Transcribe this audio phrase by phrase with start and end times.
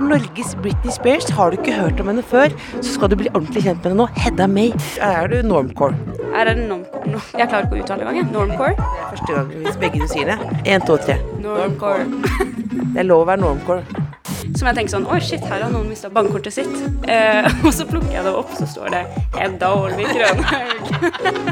[0.00, 1.28] Er Norges Britney Spears.
[1.36, 4.02] Har du ikke hørt om henne før, så skal du bli ordentlig kjent med henne
[4.02, 4.08] nå.
[4.16, 4.72] Hedda May.
[4.96, 5.96] Her er du normcore.
[6.34, 7.10] Her er det normcore.
[7.10, 8.30] No, jeg klarer ikke å uttale engang.
[8.30, 8.88] Det Normcore.
[9.10, 10.38] Første gang hvis begge du sier det.
[10.64, 11.18] Én, to, tre.
[11.42, 12.06] Normcore.
[12.90, 13.84] Det er lov å være normcore.
[14.58, 16.72] Som jeg tenker sånn Oi, shit, her har noen mista bankkortet sitt.
[17.06, 19.02] Eh, og så plukker jeg det opp, så står det
[19.36, 20.90] Hedda Ålvik Rønhaug.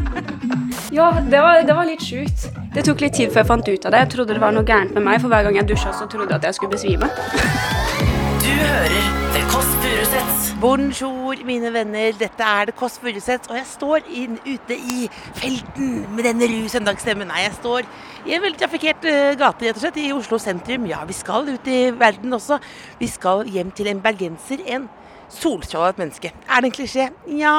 [0.98, 2.48] ja, det var, det var litt sjukt.
[2.74, 4.04] Det tok litt tid før jeg fant ut av det.
[4.06, 6.32] Jeg trodde det var noe gærent med meg, for hver gang jeg dusja, så trodde
[6.32, 8.17] jeg at jeg skulle besvime.
[8.48, 10.44] Du hører The Kåss Furuseths.
[10.60, 12.14] Bonjour, mine venner.
[12.16, 15.02] Dette er The Kåss Furuseths, og jeg står inn, ute i
[15.36, 17.28] felten med denne ru søndagsstemmen.
[17.28, 17.84] Nei, jeg står
[18.24, 20.88] i en veldig trafikkert eh, gate, rett og slett, i Oslo sentrum.
[20.88, 22.56] Ja, vi skal ut i verden også.
[23.02, 24.88] Vi skal hjem til en bergenser, en
[25.28, 26.32] solstrålet menneske.
[26.48, 27.10] Er det en klisjé?
[27.44, 27.54] Ja,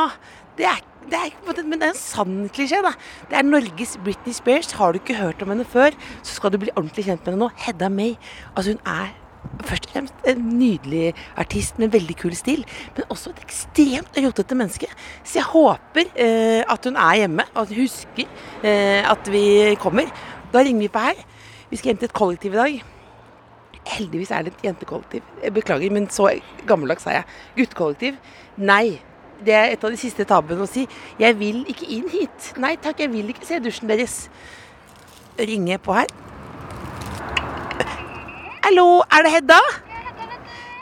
[0.57, 2.95] det er det er, men det er en sann klisjé, da.
[3.29, 4.73] Det er Norges Britney Spears.
[4.81, 7.45] Har du ikke hørt om henne før, så skal du bli ordentlig kjent med henne
[7.45, 7.55] nå.
[7.69, 8.17] Hedda May.
[8.55, 9.13] Altså, hun er
[9.65, 14.57] først og fremst en nydelig artist med veldig kul stil, men også et ekstremt rotete
[14.57, 14.89] menneske.
[15.23, 18.25] Så jeg håper eh, at hun er hjemme, og at hun husker
[18.63, 20.11] eh, at vi kommer.
[20.53, 21.25] Da ringer vi på her.
[21.69, 22.79] Vi skal hjem til et kollektiv i dag.
[23.89, 25.21] Heldigvis er det et jentekollektiv.
[25.43, 26.31] Jeg beklager, men så
[26.67, 27.23] gammeldags er jeg.
[27.57, 28.17] Guttekollektiv.
[28.57, 28.99] Nei.
[29.39, 30.83] Det er et av de siste tabuene å si.
[31.19, 32.49] Jeg vil ikke inn hit.
[32.59, 34.25] Nei takk, jeg vil ikke se dusjen deres.
[35.39, 36.28] Ringer på her.
[38.69, 39.55] Hallo, er det Hedda?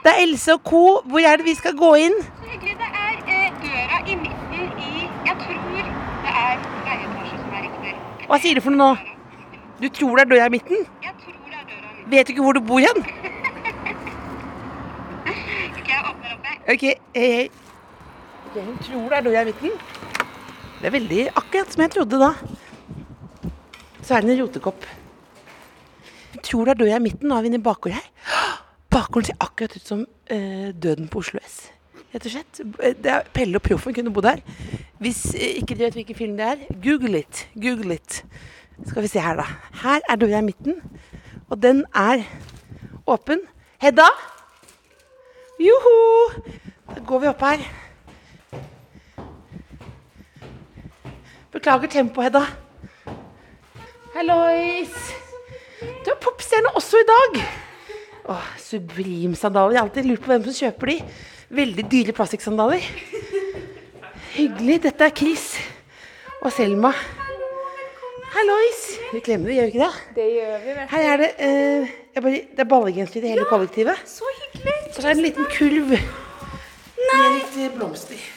[0.03, 1.01] Det er Else og co.
[1.05, 2.15] Hvor er det vi skal gå inn?
[2.23, 2.73] Så Hyggelig.
[2.79, 5.85] Det er eh, døra i midten i Jeg tror det
[6.31, 6.57] er
[6.87, 7.93] leieetasje som er riktig.
[8.25, 9.15] Hva sier du for noe nå?
[9.79, 10.83] Du tror det er døra i midten?
[11.05, 12.11] Jeg tror det er døra i midten.
[12.17, 12.99] Vet du ikke hvor du bor hen?
[15.77, 16.59] Ok, jeg åpner opp jeg.
[16.75, 16.85] Ok,
[17.15, 17.49] hei, hei.
[18.49, 19.81] Okay, hun tror det er døra i midten.
[20.81, 22.33] Det er veldig akkurat som jeg trodde da.
[24.03, 24.95] Så er det en rotekopp.
[26.37, 27.25] Hun tror det er døra i midten.
[27.31, 28.57] Nå er vi inne i bakgården her.
[28.93, 31.55] Bakgården ser akkurat ut som eh, døden på Oslo S.
[32.13, 32.61] Rett og slett.
[33.01, 34.43] Det er Pelle og Proffen kunne bodd her.
[35.01, 37.47] Hvis eh, ikke dere vet hvilken film det er, google it.
[37.57, 38.21] Google it.
[38.85, 39.49] Skal vi se her, da.
[39.81, 40.77] Her er døra i midten.
[41.49, 42.21] Og den er
[43.09, 43.41] åpen.
[43.81, 44.05] Hedda!
[45.57, 45.99] Joho!
[46.93, 47.69] Da går vi opp her.
[51.51, 52.45] Beklager tempoet, Hedda.
[54.13, 55.25] Hallois!
[55.81, 57.41] Du er popstjerne også i dag.
[58.33, 59.75] Åh, Sublimsandaler.
[59.75, 60.97] Jeg har alltid lurt på hvem som kjøper de.
[61.57, 62.87] Veldig dyre plastikksandaler.
[64.33, 64.81] Hyggelig.
[64.87, 65.45] Dette er Chris
[66.41, 66.91] og Selma.
[68.33, 68.81] Hallois!
[69.13, 70.15] Vi klemmer, gjør vi ikke det?
[70.17, 73.29] Det gjør vi, vet Her er det eh, jeg bare, Det er ballegenser i det
[73.31, 74.01] hele kollektivet.
[74.05, 74.75] Så hyggelig.
[74.89, 78.27] Og så er det en liten kulv med litt eh, blomster.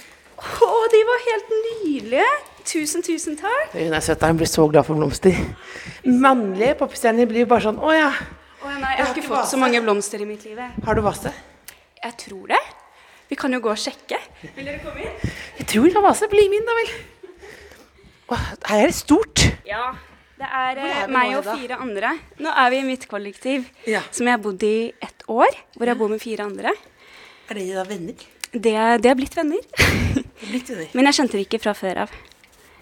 [0.40, 2.30] Å, de var helt nydelige.
[2.70, 3.74] Tusen, tusen takk.
[3.74, 5.36] Hun er søt, hun blir så glad for blomster.
[6.04, 8.10] Mannlige popstjerner blir bare sånn Å ja,
[8.60, 10.58] Å, nei, jeg har ikke fått så mange blomster i mitt liv.
[10.84, 11.32] har du vase?
[12.02, 12.60] Jeg tror det.
[13.30, 14.18] Vi kan jo gå og sjekke.
[14.56, 15.32] Vil dere komme inn?
[15.60, 16.28] Jeg tror jeg har vase.
[16.32, 16.92] Bli med inn, da vel.
[18.30, 19.44] Åh, her er det stort.
[19.68, 19.90] Ja.
[20.40, 22.14] Det er, er eh, meg og fire andre.
[22.40, 24.00] Nå er vi i mitt kollektiv, Ja.
[24.10, 25.56] som jeg har bodd i ett år.
[25.76, 26.72] Hvor jeg bor med fire andre.
[27.50, 28.26] Er dere da venner?
[28.50, 28.72] Det,
[29.04, 29.60] det er blitt venner.
[30.40, 30.90] Det er blitt venner.
[30.96, 32.12] Men jeg kjente det ikke fra før av.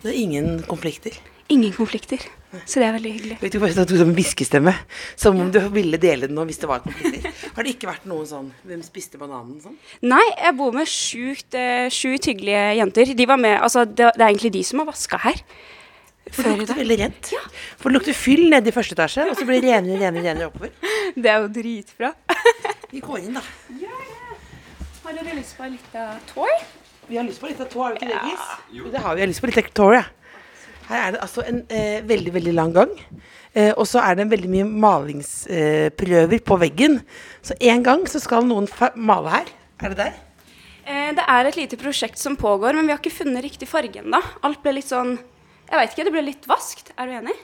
[0.04, 1.16] Det er ingen konflikter.
[1.50, 2.22] Ingen konflikter.
[2.64, 3.36] Så det er veldig hyggelig.
[3.42, 4.72] Vet du hva, det var en hviskestemme.
[5.20, 7.34] Som om du ville dele den nå hvis det var konflikter.
[7.56, 9.76] Har det ikke vært noen sånn Hvem spiste bananen sånn?
[10.08, 13.12] Nei, jeg bor med sjukt, eh, sjukt hyggelige jenter.
[13.18, 15.42] De var med, altså det, det er egentlig de som har vaska her.
[16.28, 17.30] For det lukter veldig rent.
[17.80, 20.48] For det lukter fyll nede i første etasje, og så blir det renere, renere, renere
[20.50, 20.74] oppover.
[21.22, 22.12] Det er jo dritbra.
[22.92, 23.44] Vi går inn, da.
[25.04, 26.52] Har dere lyst på en liten tour?
[27.08, 28.48] Vi har lyst på litt av tour, har vi ikke det, Gis?
[28.76, 29.22] Jo, det har vi.
[29.22, 30.02] Jeg har lyst på litt tå, ja.
[30.88, 32.92] Her er det altså en eh, veldig, veldig lang gang.
[33.54, 37.00] Eh, og så er det veldig mye malingsprøver eh, på veggen.
[37.44, 39.52] Så en gang så skal noen male her.
[39.84, 40.16] Er det der?
[40.88, 44.00] Eh, det er et lite prosjekt som pågår, men vi har ikke funnet riktig farge
[44.00, 44.20] ennå.
[44.42, 45.18] Alt ble litt sånn
[45.68, 46.92] Jeg vet ikke, det ble litt vaskt.
[46.96, 47.34] Er du enig?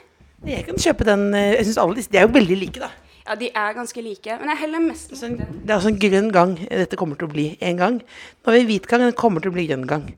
[0.45, 1.27] Jeg kan kjøpe den.
[1.33, 2.89] eh, Jeg synes alle disse, De er jo veldig like, da.
[3.25, 4.39] Ja, de er ganske like.
[4.39, 5.37] Men jeg heller mest mot den.
[5.37, 7.95] det er altså en grønn gang dette kommer til å bli en gang.
[8.01, 10.09] Nå har vi hvit gang, den kommer til å bli grønn gang.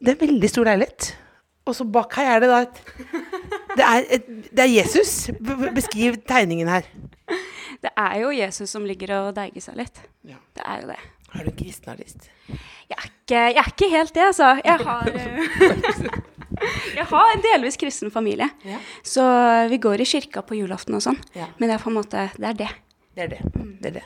[0.00, 1.14] Det er en veldig stor leilighet.
[1.68, 2.80] Og så bak her er det da et
[3.72, 5.30] Det er, et, det er Jesus.
[5.74, 6.88] Beskriv tegningen her.
[7.82, 10.02] Det er jo Jesus som ligger og deiger seg litt.
[10.28, 10.36] Ja.
[10.54, 10.98] Det er jo det.
[11.32, 12.28] Er du en kristen artist?
[12.90, 14.50] Jeg er ikke, jeg er ikke helt det, altså.
[14.64, 16.18] Jeg har, eh,
[16.98, 18.50] jeg har en delvis kristen familie.
[18.68, 18.78] Ja.
[19.02, 19.24] Så
[19.72, 21.18] vi går i kirka på julaften og sånn.
[21.34, 21.48] Ja.
[21.56, 22.68] Men det er på en måte Det er det.
[23.16, 23.40] Det er det.
[23.80, 24.04] det, er det.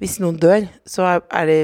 [0.00, 1.60] Hvis noen dør, så er det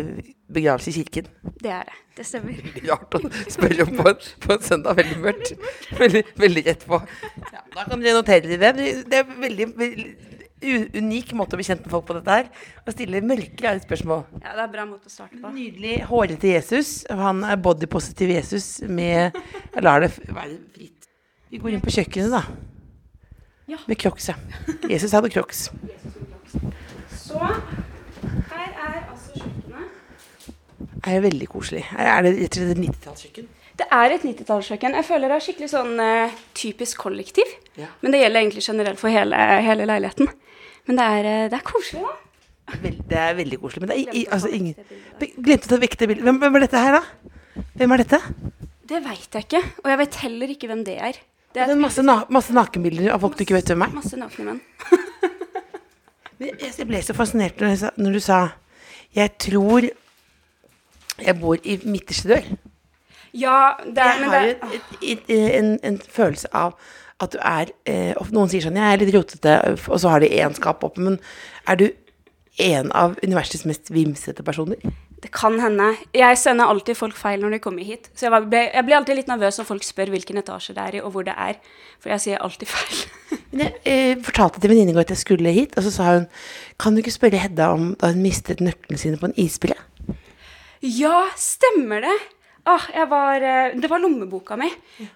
[0.54, 1.30] begravelse i kirken.
[1.62, 1.98] Det er det.
[2.16, 2.58] Det stemmer.
[2.90, 4.98] Rart å spørre om på en, på en søndag.
[5.00, 5.54] Veldig mørkt.
[5.98, 7.00] Veldig, veldig rett på.
[7.48, 8.92] Ja, da kan dere notere dere det.
[9.08, 10.10] Det er veldig, veldig
[10.62, 12.50] unik måte å bli kjent med folk på dette her.
[12.86, 14.24] Å stille mørke, rare spørsmål.
[14.38, 15.52] Ja, det er en bra måte å starte på.
[15.54, 16.92] Nydelig hårete Jesus.
[17.22, 19.38] Han er bodypositiv Jesus med
[19.72, 21.08] Jeg lar det være fritt.
[21.52, 22.44] Vi går inn på kjøkkenet, da.
[23.72, 23.80] Ja.
[23.88, 24.36] Med crocs, ja.
[24.90, 25.66] Jesus hadde crocs.
[27.12, 29.61] Så her er altså kjøkkenet.
[31.02, 31.82] Er jo veldig koselig.
[31.98, 33.46] Er det rett og slett et 90-tallskjøkken?
[33.80, 34.94] Det er et 90-tallskjøkken.
[35.00, 37.48] Jeg føler det er skikkelig sånn uh, typisk kollektiv.
[37.80, 37.88] Ja.
[38.04, 40.28] Men det gjelder egentlig generelt for hele, hele leiligheten.
[40.86, 42.76] Men det er, uh, det er koselig, da.
[42.84, 43.82] Vel- Det er veldig koselig.
[43.82, 44.76] Men det er i, altså ingen
[45.42, 46.24] Glemte å ta vekk det bildet.
[46.28, 47.62] Hvem, hvem er dette her, da?
[47.80, 48.20] Hvem er dette?
[48.92, 49.62] Det veit jeg ikke.
[49.82, 51.18] Og jeg vet heller ikke hvem det er.
[51.52, 53.90] Det Det er er masse, na masse nakenbilder av folk du ikke vet hvem er.
[53.98, 54.60] masse nakne menn.
[56.38, 58.38] Men Jeg ble så fascinert når, sa, når du sa
[59.16, 59.86] Jeg tror
[61.20, 62.50] jeg bor i midterste dør.
[63.32, 66.74] Ja, det er, Jeg men har det, jo et, et, en, en følelse av
[67.22, 69.54] at du er eh, Noen sier sånn Jeg er litt rotete,
[69.88, 71.00] og så har de én skap oppe.
[71.00, 71.20] Men
[71.70, 71.86] er du
[72.60, 74.82] en av universets mest vimsete personer?
[75.22, 75.92] det kan hende.
[76.14, 78.08] Jeg sender alltid folk feil når de kommer hit.
[78.18, 80.96] Så jeg, ble, jeg blir alltid litt nervøs når folk spør hvilken etasje det er
[80.98, 81.60] i, og hvor det er.
[82.02, 83.02] For jeg sier alltid feil.
[83.54, 86.08] Men jeg eh, fortalte til venninne i går at jeg skulle hit, og så sa
[86.16, 86.26] hun
[86.82, 89.76] Kan du ikke spørre Hedda om da hun mistet nøklene sine på en isbre?
[90.82, 92.14] Ja, stemmer det!
[92.66, 94.68] Ah, jeg var, eh, det var lommeboka mi.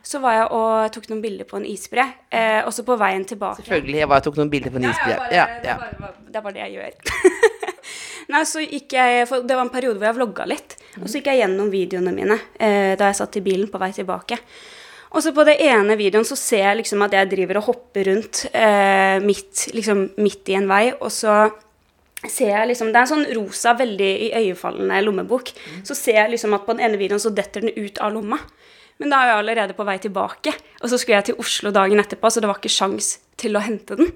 [0.02, 2.02] Så var jeg og tok noen bilder på en isbre.
[2.30, 4.00] Eh, og så på veien tilbake Selvfølgelig.
[4.00, 5.16] Jeg bare tok noen bilder på en Ja, isbre.
[5.20, 5.76] bare, Ja, Det, ja.
[5.76, 6.92] er bare, det er bare det jeg gjør.
[8.34, 10.74] Nei, så gikk jeg, for Det var en periode hvor jeg vlogga litt.
[11.00, 13.92] Og så gikk jeg gjennom videoene mine eh, da jeg satt i bilen på vei
[13.94, 14.38] tilbake.
[15.14, 18.10] Og så på det ene videoen så ser jeg liksom at jeg driver og hopper
[18.10, 21.44] rundt eh, midt, liksom, midt i en vei, og så
[22.32, 25.52] ser jeg liksom, Det er en sånn rosa, veldig iøynefallende lommebok.
[25.86, 28.40] Så ser jeg liksom at på den ene videoen så detter den ut av lomma.
[29.00, 32.00] Men da er jeg allerede på vei tilbake, og så skulle jeg til Oslo dagen
[32.00, 34.14] etterpå, så det var ikke sjans til å hente den.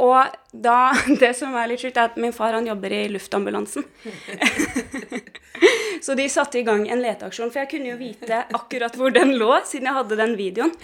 [0.00, 0.92] Og da,
[1.22, 3.86] det som er litt sjukt, er at min far han jobber i luftambulansen.
[6.04, 9.36] så de satte i gang en leteaksjon, for jeg kunne jo vite akkurat hvor den
[9.38, 10.74] lå, siden jeg hadde den videoen.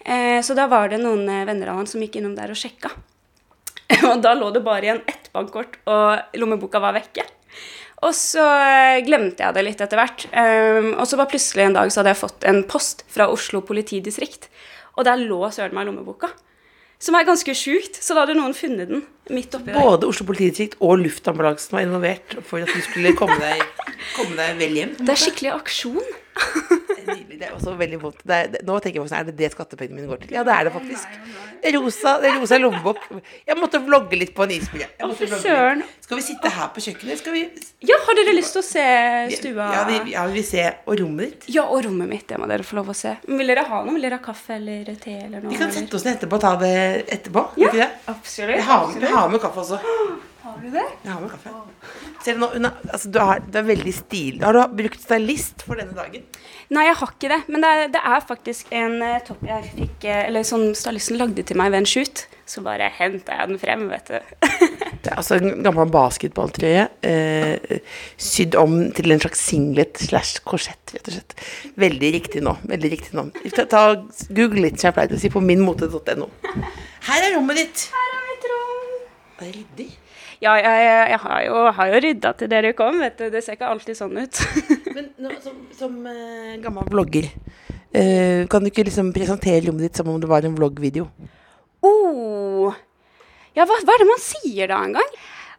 [0.00, 2.58] Eh, så da var det noen eh, venner av han som gikk innom der og
[2.58, 2.94] sjekka.
[4.10, 7.24] Og da lå det bare igjen ett bankkort, og lommeboka var vekke.
[8.02, 10.24] Og så eh, glemte jeg det litt etter hvert.
[10.34, 13.62] Um, og så var plutselig en dag så hadde jeg fått en post fra Oslo
[13.62, 14.48] politidistrikt.
[14.98, 16.32] Og der lå søren meg lommeboka.
[17.02, 17.98] Som er ganske sjukt.
[18.02, 19.78] Så da hadde noen funnet den midt oppi der.
[19.78, 23.62] Både Oslo politidistrikt og luftambulansen var involvert for at du skulle komme deg,
[24.16, 24.96] komme deg vel hjem.
[24.98, 26.14] Det er skikkelig aksjon.
[27.12, 27.38] Det nydelig.
[27.40, 28.22] Det er også veldig vondt.
[28.26, 30.34] Er, det, nå tenker jeg sånn, er det det skattepengene mine går til?
[30.36, 31.18] Ja, det er det faktisk.
[31.62, 33.04] Det rosa, det rosa lommebok.
[33.46, 34.54] Jeg måtte vlogge litt på en
[35.42, 35.84] søren.
[36.02, 37.28] Skal vi sitte her på kjøkkenet?
[37.32, 37.44] Vi
[37.88, 38.86] Ja, har dere lyst til å se
[39.38, 39.68] stua?
[39.74, 41.48] Ja, vi, ja, vi vil se og rommet ditt.
[41.54, 42.26] Ja, og rommet mitt.
[42.28, 43.14] Det må dere få lov å se.
[43.28, 43.94] Men Vil dere ha noe?
[43.96, 45.52] Vil dere ha kaffe eller te eller noe?
[45.52, 46.74] Vi kan sette oss ned etterpå og ta det
[47.06, 47.46] etterpå.
[47.62, 47.72] Ja.
[47.72, 47.88] Det?
[48.12, 48.58] Absolutt.
[48.58, 49.80] Vi har, har med kaffe også.
[50.42, 50.82] Har du det?
[51.04, 51.50] Jeg har med kaffe.
[52.24, 54.40] Ser du nå, er, altså, du, har, du er veldig stilig.
[54.42, 56.24] Har du brukt stylist for denne dagen?
[56.74, 57.38] Nei, jeg har ikke det.
[57.46, 61.20] Men det er, det er faktisk en eh, topp jeg fikk eh, Eller som stylisten
[61.20, 62.24] lagde til meg ved en shoot.
[62.48, 64.18] Så bare henta jeg den frem, vet du.
[65.02, 67.78] Det er altså en gammel basketballtrøye eh,
[68.22, 71.34] sydd om til en slags singlet slash korsett, rett og slett.
[71.82, 72.54] Veldig riktig nå.
[72.70, 73.28] veldig riktig nå.
[73.56, 73.82] Ta, ta,
[74.30, 76.30] Google litt, som jeg pleier å si, på minmote.no.
[77.08, 77.88] Her er rommet ditt.
[77.94, 78.94] Her er mitt rom.
[79.40, 79.90] Det er ryddig.
[80.42, 83.28] Ja, jeg, jeg, har jo, har jo rydda til dere kom, vet du.
[83.30, 84.40] Det ser ikke alltid sånn ut.
[84.96, 87.28] Men nå, som, som uh, gammel vlogger,
[87.94, 91.06] uh, kan du ikke liksom presentere rommet ditt som om det var en vloggvideo?
[91.86, 92.74] oh.
[93.54, 95.16] Ja, hva, hva er det man sier da en gang?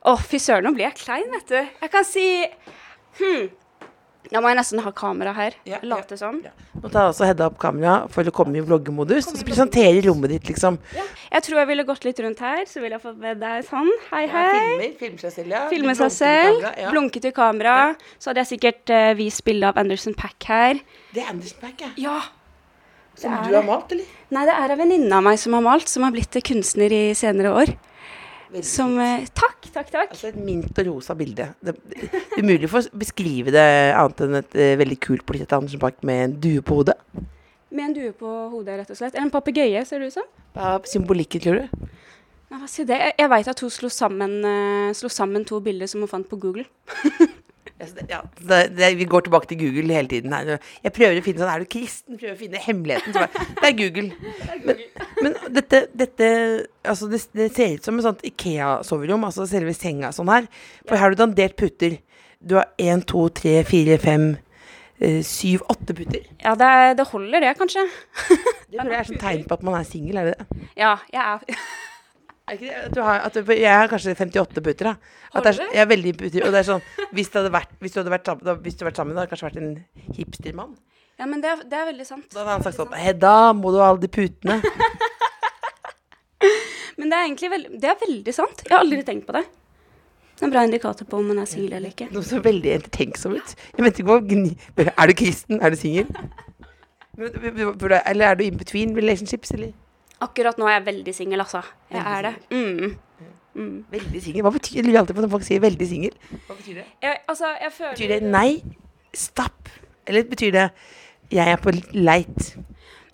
[0.10, 1.60] Å, fy søren, nå blir jeg klein, vet du.
[1.62, 2.28] Jeg kan si
[3.20, 3.52] Hm.
[4.32, 5.56] Da må jeg nesten ha kamera her.
[5.68, 6.40] Ja, Late sånn.
[6.46, 6.54] Ja.
[6.80, 10.32] Nå tar også Hedda opp kamera for å komme i vloggemodus, og så presentere rommet
[10.32, 10.80] ditt, liksom.
[10.96, 13.92] Jeg tror jeg ville gått litt rundt her, så ville jeg fått med deg sånn.
[14.12, 14.48] Hei, hei.
[14.54, 15.64] Filmer, filmer seg selv, ja.
[15.74, 17.78] Filmer seg i selv, kamera, blunke til kamera.
[18.18, 20.80] Så hadde jeg sikkert uh, vist bilde av Anderson Pack her.
[21.14, 21.92] Det er Anderson Pack, ja.
[22.08, 22.20] Ja.
[23.20, 24.20] Som er du har malt, eller?
[24.34, 27.04] Nei, det er en venninne av meg som har malt, som har blitt kunstner i
[27.18, 27.76] senere år.
[28.62, 30.12] Som eh, Takk, takk, takk.
[30.14, 31.50] Altså et mint og rosa bilde.
[31.64, 33.66] Det, er umulig for å beskrive det
[33.98, 36.98] annet enn et eh, veldig kult portrett av Andersen Park med en due på hodet.
[37.74, 39.16] Med en due på hodet, rett og slett.
[39.16, 40.28] Eller en papegøye, ser det ut som.
[40.54, 41.88] Hva er symbolikken, tror du?
[42.54, 43.00] Ja, hva sier det?
[43.02, 46.30] Jeg, jeg veit at hun slo sammen, uh, slo sammen to bilder som hun fant
[46.30, 46.68] på Google.
[48.10, 50.34] Ja, det, det, det, vi går tilbake til Google hele tiden.
[50.34, 50.58] her.
[50.84, 52.18] Jeg prøver å finne sånn, Er du kristen?
[52.22, 53.14] Prøver å finne hemmeligheten.
[53.14, 54.08] Så bare, det er Google.
[54.68, 54.80] Men,
[55.24, 56.28] men dette, dette
[56.88, 60.48] altså det, det ser ut som et sånt Ikea-soverom, altså selve senga sånn her.
[60.88, 61.98] For her har du dandert putter.
[62.44, 64.26] Du har én, to, tre, fire, fem,
[65.00, 66.26] eh, syv, åtte putter.
[66.44, 67.86] Ja, det, er- det holder det, kanskje.
[68.74, 70.62] Det tror jeg er sånn tegn på at man er singel, er det det?
[70.80, 71.58] Ja, jeg er Er det?
[72.48, 72.60] At
[72.94, 74.90] du har, at du, jeg har kanskje 58 putter.
[75.34, 76.82] At er, jeg er veldig putter, og det er sånn
[77.16, 79.16] Hvis, du hadde vært, hvis, du hadde vært sammen, da, hvis du hadde vært sammen,
[79.16, 80.74] da hadde kanskje vært en hipstermann.
[81.22, 82.28] Ja, men det, er- det er veldig sant.
[82.34, 84.60] Da hadde han sagt sånn Hedda, må du ha alle de putene?
[86.98, 88.60] Men det er egentlig veldig, det er veldig sant.
[88.68, 89.42] Jeg har aldri tenkt på det.
[90.34, 92.06] Det er en bra indikator på om man er singel eller ikke.
[92.14, 93.54] Noe så veldig ettertenksom ut.
[93.78, 94.58] Jeg mente ikke gni-
[94.94, 95.62] Er du kristen?
[95.64, 96.10] Er du singel?
[97.18, 99.74] Eller er du in between relationships, eller?
[100.22, 101.64] Akkurat nå er jeg veldig singel, altså.
[101.92, 102.34] Jeg er det.
[102.52, 102.98] Mm.
[103.54, 103.86] Mm.
[103.92, 104.42] Veldig singel?
[104.42, 106.18] Hva betyr Jeg lurer alltid på når folk sier 'veldig singel'.
[106.48, 106.86] Hva betyr det?
[107.02, 108.64] Jeg, altså, jeg føler Betyr det nei,
[109.14, 109.70] stopp?
[110.08, 110.72] Eller betyr det
[111.32, 112.58] 'jeg er på leit'?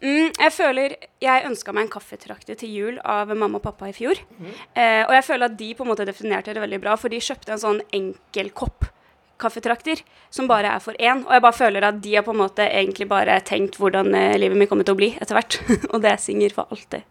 [0.01, 3.91] Mm, jeg føler Jeg ønska meg en kaffetrakter til jul av mamma og pappa i
[3.91, 4.15] fjor.
[4.75, 7.19] Eh, og jeg føler at de på en måte definerte det veldig bra, for de
[7.19, 8.85] kjøpte en sånn enkel kopp
[9.39, 10.01] kaffetrakter
[10.33, 11.23] som bare er for én.
[11.25, 14.35] Og jeg bare føler at de har på en måte egentlig bare tenkt hvordan eh,
[14.41, 15.59] livet mitt kommer til å bli etter hvert.
[15.93, 17.07] og det synger for alltid.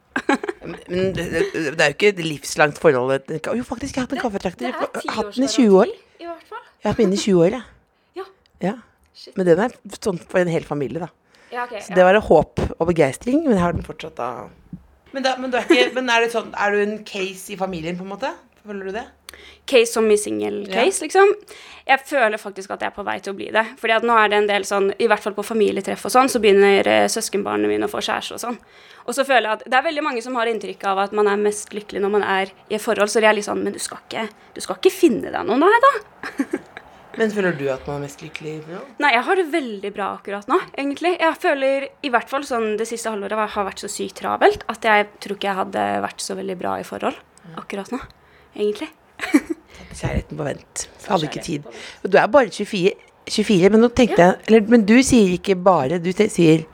[0.88, 3.14] Men det, det, det er jo ikke et livslangt forhold.
[3.30, 4.68] Jo, faktisk, jeg har hatt en kaffetrakter.
[4.68, 5.94] Jeg har Hatt den i 20 år.
[6.18, 6.64] I hvert fall.
[6.66, 7.66] Jeg har hatt den i 20 år, jeg.
[8.18, 8.24] Ja.
[8.64, 8.74] Ja.
[9.38, 11.12] Men den er sånn for en hel familie, da.
[11.48, 14.48] Ja, okay, Så det var håp og begeistring, men jeg har den fortsatt da.
[15.14, 17.56] Men, da, men, du er, ikke, men er, det sånn, er du en case i
[17.56, 18.34] familien, på en måte?
[18.66, 19.06] Føler du det?
[19.68, 21.32] Case som i single-case, liksom.
[21.88, 23.64] Jeg føler faktisk at jeg er på vei til å bli det.
[23.80, 26.28] Fordi at nå er det en del sånn, i hvert fall på familietreff og sånn,
[26.28, 28.58] så begynner eh, søskenbarna mine å få kjæreste og sånn.
[29.08, 31.28] Og så føler jeg at det er veldig mange som har inntrykk av at man
[31.32, 33.72] er mest lykkelig når man er i et forhold, så det er litt sånn Men
[33.72, 35.92] du skal ikke, du skal ikke finne deg noen, nei da.
[37.18, 38.80] Men føler du at man er mest lykkelig nå?
[39.02, 41.16] Nei, jeg har det veldig bra akkurat nå, egentlig.
[41.18, 44.62] Jeg føler i hvert fall sånn det siste halvåret har- har vært så sykt travelt
[44.70, 47.16] at jeg tror ikke jeg hadde vært så veldig bra i forhold
[47.58, 47.98] akkurat nå,
[48.54, 48.90] egentlig.
[49.98, 50.86] Kjærligheten på vent.
[50.86, 51.68] Jeg hadde ikke tid.
[52.04, 52.92] Og du er bare 24,
[53.28, 56.64] 24 men nå tenkte jeg eller, Men du sier ikke bare, du sier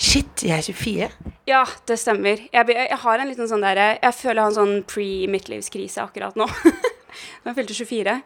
[0.00, 1.08] Shit, jeg er 24.
[1.50, 2.40] Ja, det stemmer.
[2.52, 6.38] Jeg, jeg har en liten sånn derre Jeg føler jeg har en sånn pre-midtlivskrise akkurat
[6.40, 6.48] nå.
[7.42, 8.16] Når jeg fylte 24.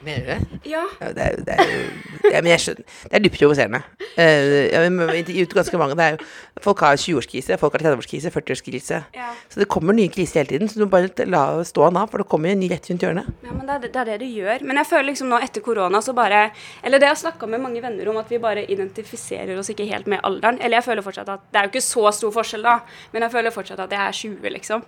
[0.00, 0.60] Mener du det?
[0.70, 0.82] Ja.
[1.00, 2.84] Ja, det er, jo- det er, jo- ja, men jeg skjønner.
[3.04, 3.80] Det er dypt provoserende.
[4.16, 5.96] Uh, har intervjuet ganske mange.
[6.00, 6.16] Er
[6.64, 9.00] folk har 20-årskrise, folk har 30-årskrise, 40-årskrise.
[9.16, 9.28] Ja.
[9.52, 10.68] Så det kommer nye kriser hele tiden.
[10.72, 13.04] Så du må bare la stå han av, for det kommer en ny rett rundt
[13.04, 13.28] hjørnet.
[13.44, 14.64] Ja, men det er, det er det du gjør.
[14.70, 16.40] Men jeg føler liksom nå etter korona så bare
[16.82, 19.84] Eller det jeg har snakka med mange venner om, at vi bare identifiserer oss ikke
[19.90, 20.58] helt med alderen.
[20.62, 22.78] Eller jeg føler fortsatt at Det er jo ikke så stor forskjell, da,
[23.12, 24.84] men jeg føler fortsatt at jeg er 20, liksom.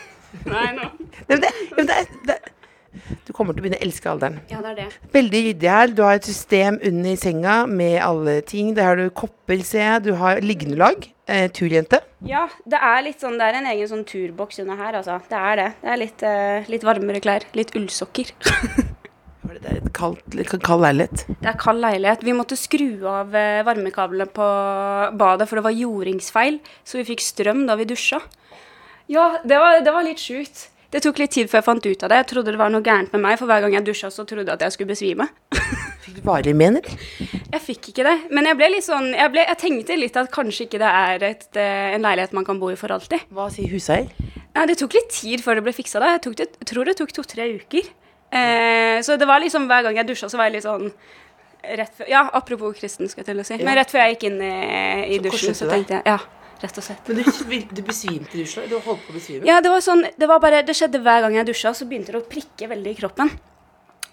[0.50, 0.88] Nei, nå.
[1.28, 2.38] Men det, men det, det,
[3.26, 4.38] du kommer til å begynne å elske alderen.
[4.50, 4.86] Ja, det er det.
[5.14, 5.94] Veldig ryddig her.
[5.94, 8.74] Du har et system under senga med alle ting.
[8.76, 10.06] Der har du kopper, ser jeg.
[10.08, 11.10] Du har lignelag.
[11.24, 12.02] Eh, turjente.
[12.28, 15.22] Ja, det er litt sånn Det er en egen sånn turboks under her, altså.
[15.30, 15.70] Det er det.
[15.80, 17.46] Det er litt, eh, litt varmere klær.
[17.56, 18.34] Litt ullsokker.
[19.44, 21.24] Det er et kaldt, litt kald leilighet.
[21.40, 22.24] Det er kald leilighet.
[22.24, 24.46] Vi måtte skru av eh, varmekablene på
[25.20, 26.58] badet, for det var jordingsfeil.
[26.84, 28.20] Så vi fikk strøm da vi dusja.
[29.08, 30.66] Ja, det var, det var litt sjukt.
[30.94, 32.18] Det tok litt tid før jeg fant ut av det.
[32.20, 34.46] Jeg trodde det var noe gærent med meg, for hver gang jeg dusja, så trodde
[34.46, 35.26] jeg at jeg skulle besvime.
[36.04, 36.78] Fikk du varig men?
[36.78, 38.14] Jeg fikk ikke det.
[38.34, 41.26] Men jeg ble litt sånn Jeg, ble, jeg tenkte litt at kanskje ikke det er
[41.30, 43.26] et, eh, en leilighet man kan bo i for alltid.
[43.34, 44.06] Hva sier huseier?
[44.54, 46.02] Nei, det tok litt tid før det ble fiksa.
[46.02, 46.12] da.
[46.14, 47.90] Jeg, det, jeg tror det tok to-tre uker.
[48.30, 50.92] Eh, så det var liksom hver gang jeg dusja, så var jeg litt sånn
[51.80, 53.58] rett før, Ja, apropos kristen, skal jeg til å si.
[53.64, 54.54] Men rett før jeg gikk inn i,
[55.16, 56.18] i Så dusjen, så tenkte jeg Ja,
[56.64, 57.08] rett og slett.
[57.08, 58.68] Men du, du besvimte i dusjen?
[58.70, 59.46] Du holdt på å besvime?
[59.48, 62.14] Ja, det var sånn Det var bare Det skjedde hver gang jeg dusja, så begynte
[62.14, 63.32] det å prikke veldig i kroppen.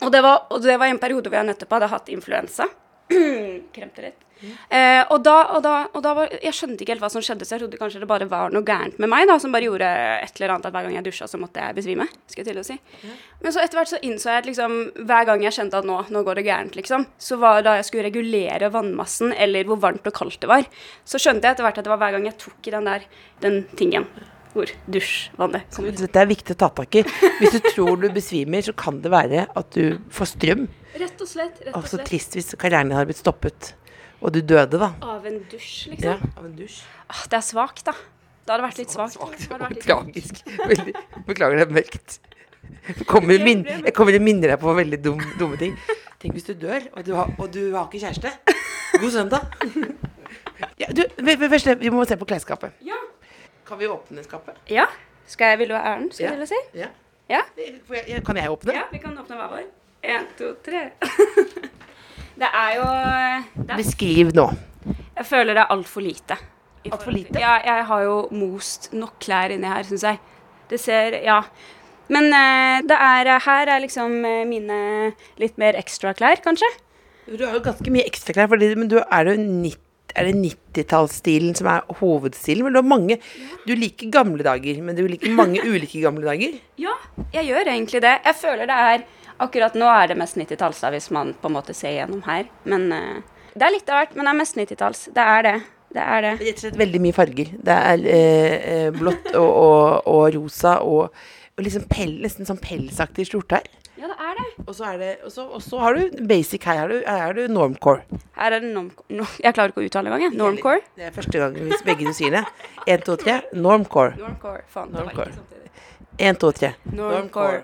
[0.01, 2.67] Og det var, og det var en periode hvor jeg nettopp hadde hatt influensa.
[3.75, 4.27] Kremte litt.
[4.73, 7.45] Eh, og da, og da, og da var, Jeg skjønte ikke helt hva som skjedde,
[7.45, 9.85] så jeg trodde kanskje det bare var noe gærent med meg, da, som bare gjorde
[10.17, 12.07] et eller annet at hver gang jeg dusja, så måtte jeg besvime.
[12.25, 12.79] skulle jeg til å si.
[13.43, 15.99] Men så etter hvert så innså jeg at liksom, hver gang jeg kjente at nå,
[16.09, 20.09] nå går det gærent, liksom, så var da jeg skulle regulere vannmassen, eller hvor varmt
[20.09, 20.65] og kaldt det var,
[21.05, 23.09] så skjønte jeg etter hvert at det var hver gang jeg tok i den der,
[23.45, 24.09] den tingen
[24.55, 26.01] hvor dusjvannet kommer ut.
[26.01, 27.03] Dette er viktig å ta tak i.
[27.39, 30.65] Hvis du tror du besvimer, så kan det være at du får strøm.
[31.01, 31.61] Rett og slett.
[31.63, 33.73] rett Og og så trist hvis karrieren din har blitt stoppet,
[34.21, 34.91] og du døde, da.
[35.01, 36.33] Av en dusj, Ja, liksom.
[36.37, 36.81] av en dusj.
[37.09, 37.95] Ah, det er svakt, da.
[38.41, 39.17] Det hadde vært litt svakt.
[39.39, 39.85] Det vært litt.
[39.85, 40.43] Tragisk.
[40.73, 40.93] Veldig.
[41.27, 42.19] Beklager, det er mørkt.
[42.87, 45.75] Jeg kommer, til å minne deg på veldig dum, dumme ting.
[46.21, 48.33] Tenk hvis du dør, og du har, og du har ikke kjæreste.
[49.01, 49.47] God søndag.
[50.81, 52.75] Ja, du, vi, vi, først, vi må se på klesskapet.
[52.85, 52.97] Ja.
[53.67, 54.55] Kan vi åpne skapet?
[54.69, 54.85] ja.
[55.31, 56.35] Skal jeg, vil du ha æren, skal Ja.
[56.35, 56.57] du si?
[56.75, 56.87] Ja.
[57.29, 57.41] Ja.
[58.25, 58.73] Kan jeg åpne?
[58.73, 59.67] Ja, vi kan åpne hver vår.
[60.03, 60.89] En, to, tre.
[62.41, 62.85] Det er jo
[63.61, 64.47] det er, Beskriv nå.
[65.17, 66.37] Jeg føler det er altfor lite.
[66.81, 67.39] Altfor Alt for lite?
[67.39, 70.19] Ja, jeg har jo most nok klær inni her, syns jeg.
[70.71, 71.41] Det ser Ja.
[72.11, 76.67] Men eh, det er Her er liksom eh, mine litt mer ekstra klær, kanskje.
[77.29, 79.77] Du har jo ganske mye ekstraklær, fordi- men du er jo 90
[80.15, 82.65] er det 90-tallsstilen som er hovedstilen?
[82.65, 83.17] Men du har mange
[83.67, 86.55] Du liker gamle dager, men du liker mange ulike gamle dager.
[86.81, 86.95] Ja,
[87.33, 88.15] jeg gjør egentlig det.
[88.25, 89.09] Jeg føler det er
[89.41, 92.43] Akkurat nå er det mest 90-talls, hvis man på en måte ser gjennom her.
[92.69, 94.99] Men uh, det er litt av hvert, men det er mest 90-talls.
[95.15, 95.53] Det er det.
[95.91, 96.33] Det er det.
[96.39, 97.49] Rett og slett veldig mye farger.
[97.67, 101.23] Det er eh, eh, blått og, og, og rosa og,
[101.57, 103.80] og liksom pel, nesten sånn pelsaktig skjorte her.
[104.01, 104.45] Ja, det er det.
[104.65, 106.79] Og så, er det, og så, og så har du basic her.
[106.81, 108.01] Er du, er du normcore.
[108.33, 110.33] Her er det normcore No, jeg klarer ikke å uttale engang.
[110.39, 110.81] Normcore.
[110.97, 112.41] Det er første gang hvis begge du sier det.
[112.87, 113.37] Én, to, tre.
[113.53, 114.15] Normcore.
[114.17, 114.63] Normcore.
[114.73, 115.45] Faen, det Normcore.
[116.17, 116.73] Én, to, tre.
[116.97, 117.61] Normcore.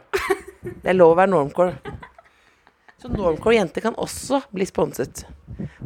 [0.67, 1.97] Det er lov å være normcore.
[3.01, 5.25] Så normcore-jenter kan også bli sponset.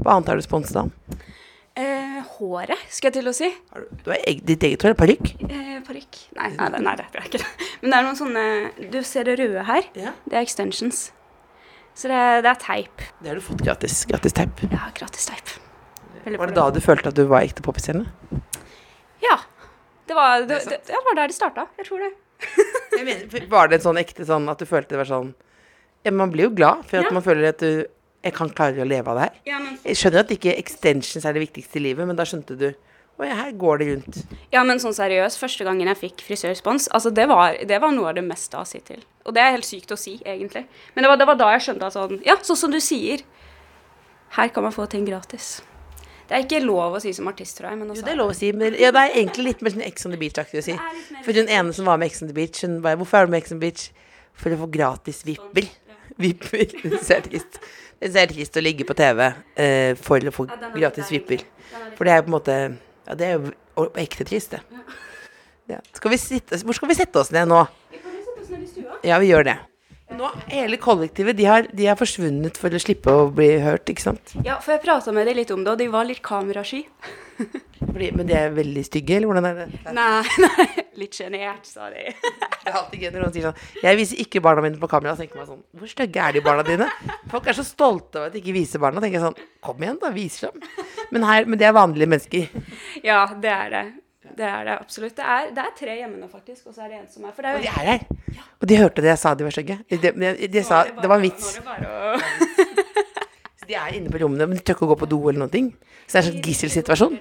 [0.01, 0.91] Hva annet har du sponset av?
[1.79, 3.47] Eh, håret, skal jeg til å si.
[3.71, 4.95] Har du, du har ditt eget hår?
[4.99, 5.31] Parykk?
[5.47, 6.21] Eh, Parykk.
[6.35, 7.69] Nei, nei, nei, nei, det er ikke det.
[7.81, 9.87] Men det er noen sånne Du ser det røde her?
[9.97, 10.13] Ja.
[10.29, 11.09] Det er extensions.
[11.97, 13.03] Så det, det er teip.
[13.19, 14.03] Det har du fått gratis.
[14.09, 14.61] Gratis teip.
[14.71, 15.55] Ja, gratis teip.
[16.23, 18.05] Veldig Var det da du følte at du var ekte popstjerne?
[19.23, 19.39] Ja.
[20.07, 21.65] Det var, det, det, det var der det starta.
[21.79, 22.11] Jeg tror det.
[22.97, 25.27] Jeg mener, Var det en sånn ekte sånn at du følte det var sånn
[26.01, 27.13] ja, Man blir jo glad for at Ja.
[27.13, 27.83] man føler at du
[28.25, 29.35] Jeg kan klare å leve av det her.
[29.51, 32.57] Ja, men, Jeg skjønner at ikke extensions er det viktigste i livet, men da skjønte
[32.57, 32.67] du
[33.27, 34.19] Ja, her går det rundt.
[34.53, 38.09] ja, men sånn seriøst, første gangen jeg fikk frisørspons, altså det var, det var noe
[38.09, 39.03] av det meste å si til.
[39.25, 40.65] Og det er helt sykt å si, egentlig.
[40.95, 43.21] Men det var, det var da jeg skjønte at sånn Ja, sånn som du sier.
[44.37, 45.59] Her kan man få ting gratis.
[46.31, 47.79] Det er ikke lov å si som artist, tror jeg.
[47.81, 49.83] Men Jo, det er lov å si, men ja, det er egentlig litt mer sånn
[49.83, 50.77] Ex on the Beach-aktig å si.
[51.25, 53.33] For hun ene som var med Ex on the Beach, hun bare Hvorfor er du
[53.33, 53.89] med Ex on the Beach?
[54.39, 55.67] For å få gratis vipper.
[56.21, 56.71] Vipper.
[56.87, 57.59] Det er trist.
[58.01, 61.43] Det er trist å ligge på TV uh, for å få gratis er vipper.
[61.43, 62.55] er For det er på en måte
[63.07, 64.61] Ja, det er jo ekte trist, det.
[65.71, 65.79] Ja.
[65.95, 67.63] Skal vi sitte, hvor skal vi sette oss ned nå?
[67.91, 68.97] Vi kan jo sette oss ned i stua.
[69.07, 69.57] Ja, vi gjør det.
[70.11, 74.03] Nå, Hele kollektivet de har, de har forsvunnet for å slippe å bli hørt, ikke
[74.03, 74.33] sant?
[74.43, 76.83] Ja, for jeg prata med dem litt om det, og de var litt kamerasky.
[77.95, 79.69] Men de er veldig stygge, eller hvordan er det?
[79.95, 80.67] Nei, nei,
[80.99, 82.03] litt sjenert, sa de.
[82.61, 85.15] Det er alltid gøy når noen sier sånn Jeg viser ikke barna mine på kamera.
[85.15, 86.87] Så tenker man sånn Hvor stygge er de barna dine?
[87.31, 89.01] Folk er så stolte av at de ikke viser barna.
[89.01, 90.11] tenker jeg sånn Kom igjen, da.
[90.13, 90.61] Vis dem.
[91.11, 92.67] Men, her, men det er vanlige mennesker.
[93.03, 93.83] Ja, det er det.
[94.37, 95.15] Det er det absolutt.
[95.17, 97.33] Det er, det er tre hjemme nå, faktisk, og så er det en som er
[97.35, 98.43] For det Og er de er her.
[98.61, 99.79] Og de hørte det jeg sa de var stygge.
[99.89, 101.55] De, de, de, de sa Det var en vits.
[101.57, 102.21] Det bare
[103.67, 105.71] De er inne på rommene, men de tør ikke å gå på do eller ting.
[106.05, 107.17] Så det er en sånn gisselsituasjon.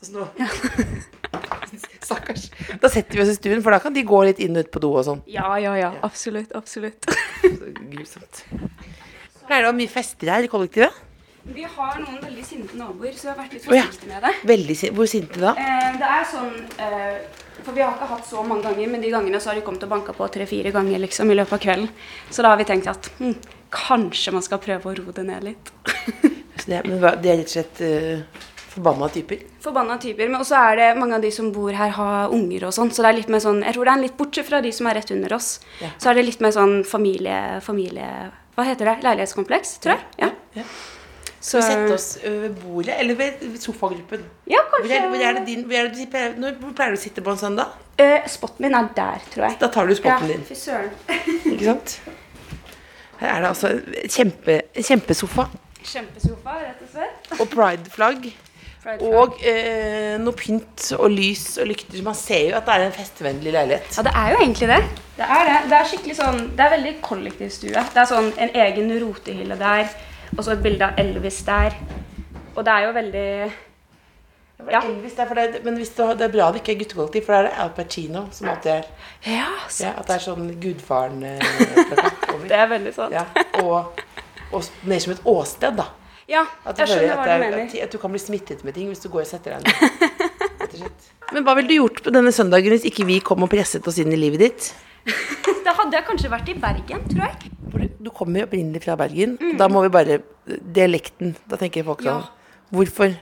[0.00, 0.48] Dere nå ja.
[2.00, 2.48] Stakkars.
[2.80, 4.70] Da setter vi oss i stuen, for da kan de gå litt inn og ut
[4.74, 5.20] på do og sånn.
[5.30, 5.90] Ja, ja, ja.
[6.06, 6.50] Absolutt.
[6.58, 7.06] Absolutt.
[7.92, 8.40] Grusomt.
[9.46, 10.96] Pleier det å ha mye fester her i kollektivet?
[11.42, 13.84] Vi har noen veldig sinte naboer, så jeg har vært litt Å, ja.
[14.10, 14.32] med det.
[14.50, 14.96] Veldig sinte.
[14.98, 15.54] Hvor sinte da?
[15.56, 16.50] Eh, det er sånn
[16.84, 19.64] eh, For vi har ikke hatt så mange ganger, men de gangene så har de
[19.64, 21.88] kommet og banka på tre-fire ganger liksom, i løpet av kvelden.
[22.28, 23.34] Så da har vi tenkt at hm,
[23.72, 25.72] kanskje man skal prøve å roe det ned litt.
[26.60, 29.40] Så det, men det er rett og slett uh, forbanna typer?
[29.64, 30.28] Forbanna typer.
[30.30, 32.92] Men også er det mange av de som bor her, har unger og sånn.
[32.94, 34.86] Så det er litt mer sånn Jeg tror det er litt bortsett fra de som
[34.90, 35.50] er rett under oss.
[35.82, 35.90] Ja.
[35.98, 37.60] Så er det litt mer sånn familie...
[37.66, 38.06] familie
[38.56, 38.96] Hva heter det?
[39.06, 40.06] Leilighetskompleks, tror jeg.
[40.24, 40.30] Ja.
[40.60, 40.64] Ja.
[41.40, 44.26] Så vi sette oss ved bordet, eller ved sofagruppen?
[44.50, 46.74] Ja, Hvor kanskje er, hvor er det din, hvor er det du pleier, når, hvor
[46.76, 47.70] pleier du å sitte på en søndag?
[47.96, 49.56] Eh, Spotten min er der, tror jeg.
[49.62, 50.92] Da tar du spotten din, Fy søren.
[51.54, 51.94] ikke sant?
[53.22, 53.70] Her er det altså
[54.12, 55.48] kjempe, kjempesofa
[55.80, 57.32] Kjempesofa, rett og slett.
[57.40, 58.28] og prideflagg.
[59.04, 62.00] Og eh, noe pynt og lys og lykter.
[62.06, 63.90] Man ser jo at det er en festvennlig leilighet.
[63.98, 64.78] Ja, det er jo egentlig det.
[65.18, 65.56] Det er det.
[65.68, 67.74] Det er skikkelig sånn Det er veldig kollektivstue.
[67.92, 69.90] Det er sånn en egen rotehylle der,
[70.36, 71.76] og så et bilde av Elvis der.
[72.54, 73.26] Og det er jo veldig
[74.70, 74.80] Ja.
[74.84, 77.32] Elvis, det for det, men hvis du, det er bra det ikke er guttekollektiv, for
[77.32, 78.82] da er det Al Pacino som alltid er
[79.24, 79.86] Ja, sant.
[79.86, 81.46] ja, At det er sånn gudfaren eh,
[82.50, 83.12] det er veldig sant.
[83.16, 83.24] Ja,
[83.62, 84.02] og,
[84.52, 85.86] og mer som et åsted, da.
[86.30, 86.44] Ja,
[86.78, 87.64] jeg skjønner hva du er, mener.
[87.84, 90.92] at, du kan bli smittet med ting hvis du går og setter deg ned.
[91.34, 93.98] Men hva ville du gjort på denne søndagen hvis ikke vi kom og presset oss
[94.02, 94.70] inn i livet ditt?
[95.66, 97.50] Da hadde jeg kanskje vært i Bergen, tror jeg.
[98.00, 99.36] Du- kommer jo opprinnelig fra Bergen.
[99.58, 100.16] Da må vi bare
[100.46, 101.34] Dialekten.
[101.48, 102.28] Da tenker folk sånn Ja.
[102.74, 103.14] Hvorfor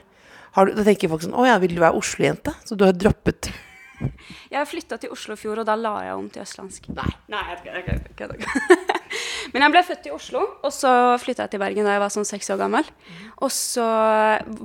[0.55, 2.53] har du, Da tenker folk sånn Å ja, vil du være Oslo-jente?
[2.65, 3.51] Så du har droppet
[4.53, 6.89] Jeg flytta til Oslo i fjor, og da la jeg om til østlandsk.
[6.95, 7.09] Nei.
[7.31, 8.99] Nei, jeg kødder, jeg kødder, jeg kødder.
[9.53, 12.13] Men jeg ble født i Oslo, og så flytta jeg til Bergen da jeg var
[12.13, 12.91] sånn seks år gammel.
[13.41, 13.85] Og så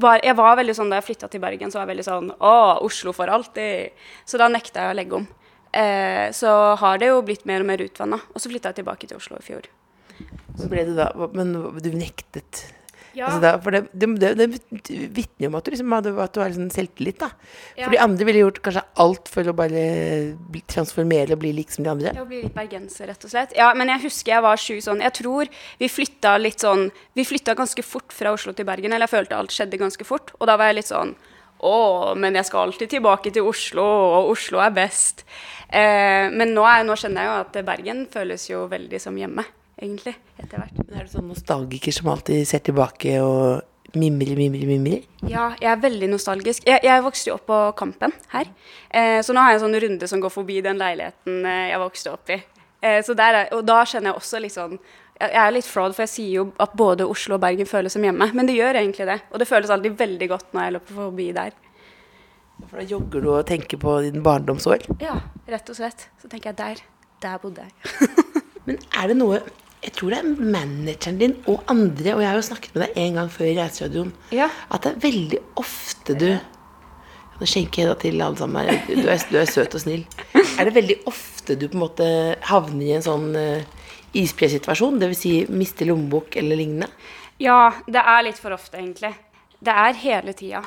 [0.03, 2.29] var Jeg var veldig sånn da jeg flytta til Bergen, så var jeg veldig sånn
[2.35, 3.97] Å, Oslo for alltid.
[4.29, 5.27] Så da nekta jeg å legge om.
[5.75, 8.21] Eh, så har det jo blitt mer og mer utvanna.
[8.35, 9.69] Og så flytta jeg tilbake til Oslo i fjor.
[10.55, 12.67] Så ble det da Men du nektet
[13.15, 13.29] Ja.
[13.29, 14.47] Altså da, for det, det, det,
[14.89, 17.19] det vitner jo om at du, liksom, at du har liksom selvtillit.
[17.21, 17.31] da.
[17.77, 17.85] Ja.
[17.85, 19.85] For de andre ville gjort kanskje alt for å bare
[20.51, 22.15] bli, transformere og bli lik som de andre.
[22.17, 23.55] Ja, bli litt bergenser, rett og slett.
[23.59, 25.51] Ja, men jeg husker jeg var sju sånn Jeg tror
[25.81, 29.39] vi flytta litt sånn Vi flytta ganske fort fra Oslo til Bergen, eller jeg følte
[29.39, 30.35] alt skjedde ganske fort.
[30.41, 31.15] Og da var jeg litt sånn
[31.65, 31.77] Å,
[32.19, 35.23] men jeg skal alltid tilbake til Oslo, og Oslo er best.
[35.69, 39.47] Eh, men nå, er, nå kjenner jeg jo at Bergen føles jo veldig som hjemme,
[39.81, 40.81] egentlig, etter hvert.
[40.81, 45.05] Men er du sånn nostalgiker som alltid ser tilbake og mimrer, mimrer, mimrer?
[45.29, 46.67] Ja, jeg er veldig nostalgisk.
[46.69, 48.51] Jeg, jeg vokste jo opp på Kampen her.
[48.91, 51.83] Eh, så nå har jeg en sånn runde som går forbi den leiligheten eh, jeg
[51.83, 52.41] vokste opp i.
[52.85, 54.79] Eh, så der er, og da kjenner jeg også litt sånn
[55.15, 58.03] jeg er litt fraud, for jeg sier jo at både Oslo og Bergen føles som
[58.03, 58.27] hjemme.
[58.35, 59.21] Men det gjør egentlig det.
[59.31, 61.55] Og det føles alltid veldig godt når jeg løper forbi der.
[62.65, 64.89] For da jogger du og tenker på din barndomsår.
[65.03, 66.09] Ja, rett og slett.
[66.19, 66.83] Så tenker jeg der.
[67.23, 68.11] Der bodde jeg.
[68.67, 69.39] Men er det noe
[69.85, 72.99] Jeg tror det er manageren din og andre, og jeg har jo snakket med deg
[73.05, 74.49] en gang før i Reiseradioen, Ja.
[74.73, 76.29] at det er veldig ofte du
[77.35, 78.77] Nå skjenker jeg da til alle sammen her.
[78.87, 80.05] Du er, du er søt og snill.
[80.55, 82.07] Er det veldig ofte du på en måte
[82.47, 83.65] havner i en sånn uh,
[84.15, 85.01] isbresituasjon?
[85.03, 85.19] Dvs.
[85.19, 86.87] Si, mister lommebok eller lignende?
[87.43, 89.11] Ja, det er litt for ofte, egentlig.
[89.59, 90.63] Det er hele tida.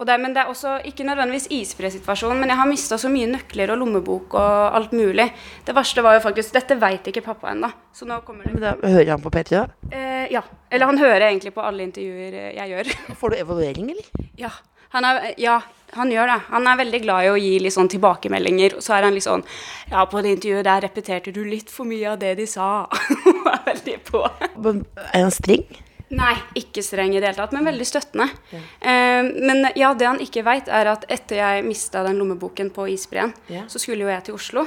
[0.00, 3.26] Og det, men det er også ikke nødvendigvis isbresituasjonen, men jeg har mista så mye
[3.28, 5.26] nøkler og lommebok og alt mulig.
[5.66, 7.68] Det verste var jo faktisk Dette veit ikke pappa ennå.
[7.92, 9.66] Så nå kommer det Men da hører han på P3, da?
[9.92, 10.40] eh, Ja.
[10.70, 12.90] Eller han hører egentlig på alle intervjuer eh, jeg gjør.
[13.20, 14.08] Får du evaluering, eller?
[14.40, 14.50] ja.
[14.90, 15.60] Han er, ja,
[15.94, 16.38] han gjør det.
[16.50, 18.72] Han er veldig glad i å gi litt sånn tilbakemeldinger.
[18.80, 19.44] Og så er han litt sånn
[19.92, 22.88] Ja, på det intervjuet der repeterte du litt for mye av det de sa.
[23.36, 24.24] Og er veldig på.
[24.64, 24.80] Men
[25.12, 25.62] Er han streng?
[26.10, 28.24] Nei, ikke streng i det hele tatt, men veldig støttende.
[28.52, 32.88] Eh, men ja, det han ikke veit, er at etter jeg mista den lommeboken på
[32.90, 33.62] isbreen, Ja.
[33.70, 34.64] så skulle jo jeg til Oslo.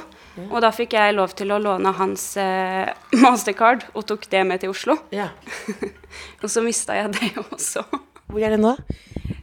[0.48, 2.88] Og da fikk jeg lov til å låne hans eh,
[3.24, 4.96] mastercard, og tok det med til Oslo.
[5.12, 5.28] Ja.
[6.42, 7.84] Og så mista jeg det også.
[8.30, 8.72] Hvor er det nå?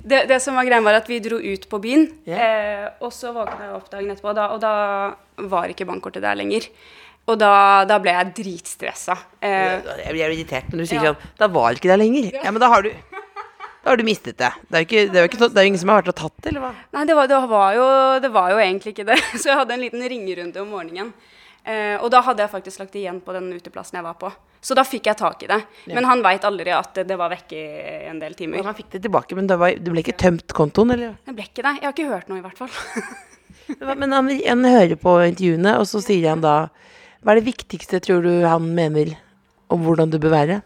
[0.02, 2.42] Det, det som var greia, var at vi dro ut på byen, Yeah.
[2.42, 6.24] eh, og så våkna jeg opp dagen etterpå, og da, og da var ikke bankkortet
[6.26, 6.66] der lenger.
[7.32, 7.52] Og da,
[7.90, 9.16] da ble jeg dritstressa.
[9.42, 11.14] Eh, Jeg blir irritert når du sier Ja.
[11.14, 12.32] sånn Da var ikke det lenger.
[12.44, 14.52] Ja, men da har du Da har du mistet det.
[14.70, 16.12] Det er jo ikke, det er jo ikke, det er jo ingen som har vært
[16.14, 16.74] og tatt det, eller hva?
[16.94, 17.86] Nei, det var, det, var jo,
[18.22, 19.18] det var jo egentlig ikke det.
[19.42, 21.10] Så jeg hadde en liten ringerunde om morgenen.
[21.66, 24.30] Eh, og da hadde jeg faktisk lagt igjen på den uteplassen jeg var på.
[24.62, 25.58] Så da fikk jeg tak i det.
[25.90, 28.64] Men han veit aldri at det, det var vekke i en del Ja, timer.
[28.70, 31.16] man fikk det tilbake, men det, var, det ble ikke tømt kontoen, eller?
[31.26, 31.74] Det ble ikke det.
[31.82, 33.96] Jeg har ikke hørt noe, i hvert fall.
[33.98, 36.56] Men han, han hører på intervjuene, og så sier han da
[37.22, 39.14] Hva er det viktigste, tror du, han mener
[39.70, 40.62] om hvordan du bør være?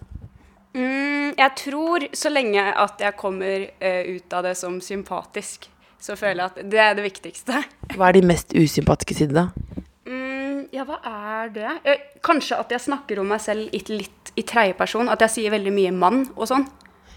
[0.75, 5.67] Mm, jeg tror så lenge at jeg kommer uh, ut av det som sympatisk,
[5.99, 7.59] så føler jeg at det er det viktigste.
[7.97, 9.81] Hva er de mest usympatiske sidene, da?
[10.07, 11.67] Mm, ja, hva er det?
[11.83, 15.09] Jeg, kanskje at jeg snakker om meg selv litt, litt i tredjeperson.
[15.11, 16.65] At jeg sier veldig mye mann og sånn.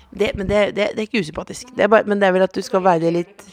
[0.09, 1.71] Det, men det, det, det er ikke usympatisk.
[1.77, 3.47] Det er bare, men det er vel at du skal være litt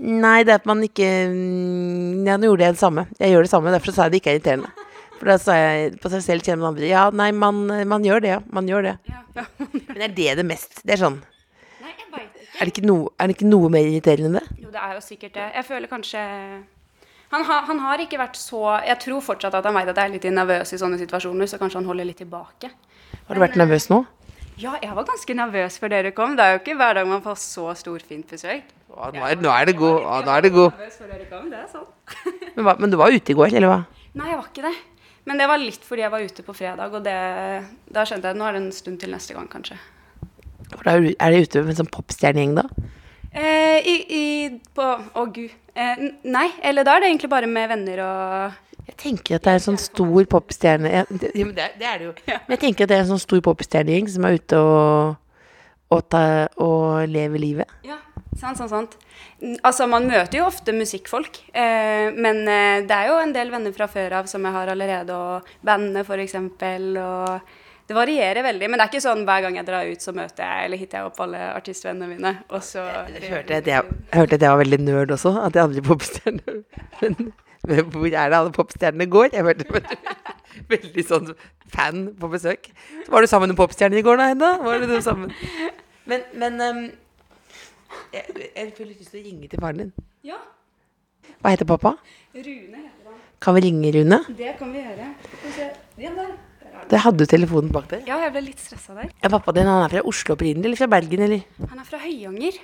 [0.00, 3.04] Nei, det er at man ikke mm, Ja, nå gjorde jeg det samme.
[3.20, 4.88] Jeg gjør det samme, derfor sa jeg det ikke er irriterende.
[5.20, 6.86] For da sa jeg på seg selv kjenner man andre.
[6.88, 7.58] Ja, nei, man,
[7.90, 8.38] man gjør det, ja.
[8.56, 8.94] Man gjør det.
[9.10, 9.44] Ja, ja.
[9.60, 12.48] Men er det det mest Det er sånn Nei, jeg vet ikke.
[12.60, 14.64] Er det ikke noe, er det ikke noe mer irriterende enn det?
[14.64, 15.48] Jo, det er jo sikkert det.
[15.60, 16.22] Jeg føler kanskje
[17.30, 20.08] han, har- han har ikke vært så Jeg tror fortsatt at han vet at jeg
[20.10, 22.72] er litt nervøs i sånne situasjoner, så kanskje han holder litt tilbake.
[23.28, 24.00] Har du vært nervøs nå?
[24.60, 26.34] Ja, jeg var ganske nervøs før dere kom.
[26.36, 28.66] Det er jo ikke hver dag man får så storfint besøk.
[28.90, 30.02] Å, nå, er, nå er det god.
[30.02, 30.72] Å, nå er det god.
[32.56, 33.78] Men, hva, men du var ute i går, eller hva?
[34.18, 34.74] Nei, jeg var ikke det.
[35.30, 37.12] Men det var litt fordi jeg var ute på fredag, og det,
[37.94, 39.76] da skjønte jeg at nå er det en stund til neste gang, kanskje.
[40.72, 42.64] Da er er ute med en sånn popstjernegjeng, da?
[43.30, 44.24] Eh, i, i,
[44.74, 45.54] på Å, gud.
[45.78, 49.52] Eh, nei, eller da er det egentlig bare med venner og Jeg tenker at det
[49.52, 52.14] er en sånn stor popstjerne ja, det, men det, det er det jo.
[52.26, 55.14] Men jeg tenker at det er en sånn stor popstjernegjeng som er ute og,
[55.94, 56.24] og, ta,
[56.58, 57.78] og lever livet.
[57.86, 58.00] Ja,
[58.38, 58.98] sant, sant, sant.
[59.64, 63.74] Altså, man møter jo ofte musikkfolk, eh, men eh, det er jo en del venner
[63.76, 67.58] fra før av som jeg har allerede, og bandet for eksempel, og
[67.90, 70.44] det varierer veldig, men det er ikke sånn hver gang jeg drar ut så møter
[70.46, 72.84] jeg, eller hitter jeg opp alle artistvennene mine, og så...
[73.16, 75.82] Jeg hørte at jeg, jeg hørte at jeg var veldig nerd også, at jeg aldri
[75.88, 76.60] popstjerne.
[77.00, 77.32] Men,
[77.66, 79.32] men hvor er det alle popstjernene går?
[79.34, 79.98] Jeg hørte veldig,
[80.76, 81.34] veldig sånn
[81.74, 82.70] fan på besøk.
[83.04, 84.52] Så var du sammen med popstjernen i går da, Hedda?
[84.62, 85.34] Var du sammen?
[86.06, 86.80] Men, men um,
[88.14, 89.92] jeg, jeg får litt lyst til å ringe til faren din.
[90.26, 90.38] Ja,
[91.40, 91.94] Hva heter pappa?
[92.34, 93.18] Rune heter han.
[93.40, 94.18] Kan vi ringe Rune?
[94.36, 95.08] Det kan vi gjøre.
[96.00, 96.30] Ja, der.
[96.60, 96.84] Der er.
[96.90, 98.02] Det hadde du telefonen bak der.
[98.08, 99.10] Ja, jeg ble litt stressa der.
[99.22, 101.44] Ja, pappa din han er fra Oslo opprinnelig, eller fra Bergen, eller?
[101.70, 102.58] Han er fra Høyanger.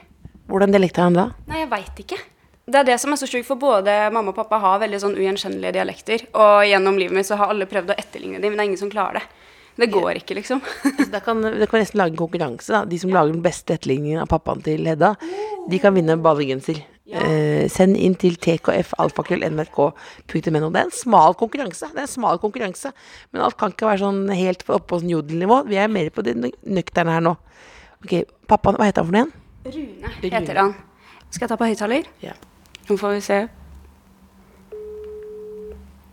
[0.47, 1.29] Hvordan dialekt har han da?
[1.49, 2.19] Nei, jeg veit ikke.
[2.67, 5.17] Det er det som er så sjukt, for både mamma og pappa har veldig sånn
[5.19, 6.25] ugjenkjennelige dialekter.
[6.35, 8.81] Og gjennom livet mitt så har alle prøvd å etterligne dem, men det er ingen
[8.83, 9.27] som klarer det.
[9.77, 10.61] Det går ikke, liksom.
[10.99, 12.73] Så da kan, vi nesten lage en konkurranse.
[12.73, 12.85] Da.
[12.89, 15.11] De som lager den beste etterligningen av pappaen til Hedda,
[15.69, 16.81] de kan vinne ballegenser.
[17.07, 19.93] Eh, send inn til tkfalfakrøll.nrk.no.
[20.35, 21.87] Det er en smal konkurranse.
[21.93, 22.91] Det er en smal konkurranse.
[23.31, 25.57] Men alt kan ikke være sånn helt oppe på sånn jodelnivå.
[25.71, 27.35] Vi er mer på det nøkterne her nå.
[28.03, 28.13] Ok,
[28.51, 29.33] pappaen, hva heter han for noe igjen?
[29.77, 30.75] Rune heter han.
[31.31, 32.05] Skal jeg ta på høyttaler?
[32.25, 32.35] Ja.
[32.89, 33.39] Nå får vi se.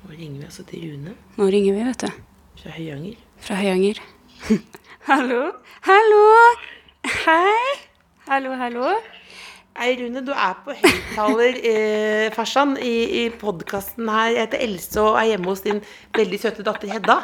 [0.03, 2.23] Nå ringer vi altså til Rune Nå ringer vi, vet du.
[2.61, 3.17] fra Høyanger.
[3.43, 3.97] Fra Høyanger.
[5.09, 5.49] hallo?
[5.83, 6.19] Hallo?
[7.03, 7.73] Hei?
[8.29, 8.93] Hallo, hallo?
[9.75, 14.29] Hei, Rune, du er på høyttaler, eh, farsan, i, i podkasten her.
[14.31, 15.83] Jeg heter Else og er hjemme hos din
[16.15, 17.17] veldig søte datter Hedda.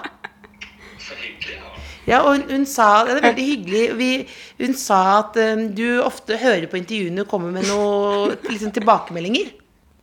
[2.09, 3.85] Ja, og hun, hun sa Det er veldig hyggelig.
[4.01, 4.11] Vi,
[4.59, 9.55] hun sa at um, du ofte hører på intervjuene og kommer med noen liksom, tilbakemeldinger.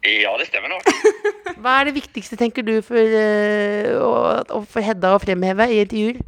[0.05, 0.87] Ja, det stemmer nok.
[1.63, 5.81] Hva er det viktigste, tenker du, for, eh, å- å- for Hedda å fremheve i
[5.85, 6.21] intervjuer?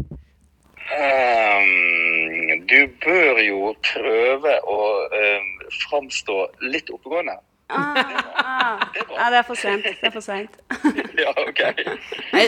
[0.88, 4.78] Um, du bør jo prøve å
[5.12, 5.50] um,
[5.84, 6.38] framstå
[6.72, 7.36] litt oppegående.
[7.68, 7.98] Ah,
[8.40, 8.84] ah.
[8.96, 9.84] Ja, det er for sent.
[9.84, 10.54] Det er for sent.
[11.18, 11.60] Ja, OK.
[12.32, 12.44] Nei,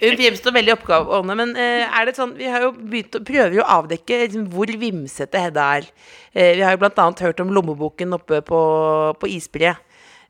[0.00, 3.58] hun fremstår veldig oppgavende, men uh, er det sånn Vi har jo begynt å prøver
[3.58, 5.86] jo å avdekke liksom, hvor vimsete Hedda er.
[6.34, 7.06] Uh, vi har jo bl.a.
[7.20, 8.60] hørt om lommeboken oppe på,
[9.20, 9.76] på isbre.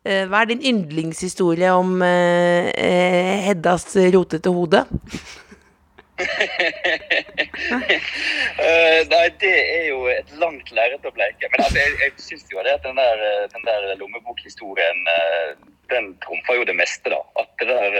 [0.04, 4.84] Eh, hva er din yndlingshistorie om eh, eh, Heddas rotete hode?
[8.54, 11.48] Eh, nei, det er jo et langt lerret å bleike.
[11.50, 15.00] Men altså, jeg, jeg syns jo det at den der, den der lommebokhistorien
[15.90, 17.18] den trumfer jo det meste, da.
[17.40, 17.98] At det der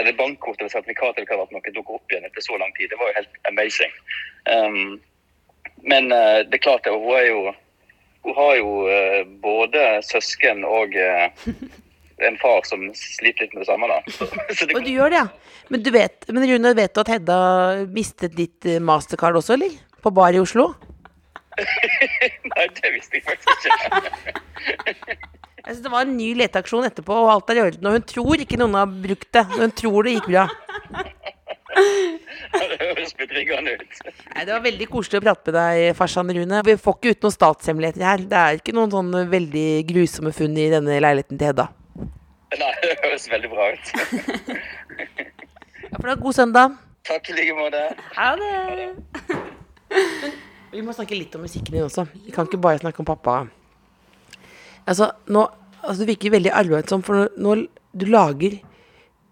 [0.00, 2.74] eller bankkort eller sertifikat eller hva det var for dukker opp igjen etter så lang
[2.78, 3.94] tid, det var jo helt amazing.
[4.50, 4.98] Um,
[5.86, 7.54] men det er klart, hun er jo
[8.22, 11.46] Hun har jo eh, både søsken og eh,
[12.22, 13.98] en far som sliter litt med det samme, da.
[14.06, 15.58] Så, så det, Og du gjør det, ja.
[15.72, 17.38] Men, du vet, men Rune, vet du at Hedda
[17.90, 19.74] mistet ditt eh, mastercard også, eller?
[20.02, 20.72] På bar i Oslo?
[22.52, 25.18] Nei, det visste jeg faktisk ikke.
[25.62, 27.86] Jeg synes Det var en ny leteaksjon etterpå, og alt er i orden.
[27.86, 29.44] Og hun tror ikke noen har brukt det.
[29.52, 30.48] Hun tror det gikk bra.
[31.72, 34.00] Det høres betryggende ut.
[34.04, 36.62] Nei, Det var veldig koselig å prate med deg, farsan Rune.
[36.66, 38.24] Vi får ikke ut noen statshemmeligheter her.
[38.28, 41.68] Det er ikke noen sånn veldig grusomme funn i denne leiligheten til Hedda.
[42.52, 43.92] Nei, det høres veldig bra ut.
[45.88, 46.76] Ja, for da, God søndag.
[47.08, 47.80] Takk i like måte.
[48.16, 48.90] Ha det.
[50.72, 52.06] Vi må snakke litt om musikken din også.
[52.26, 53.42] Vi kan ikke bare snakke om pappa.
[54.88, 55.46] Altså, nå
[55.82, 57.56] altså, Du virker veldig arbeidsom, for nå, nå
[57.92, 58.56] du lager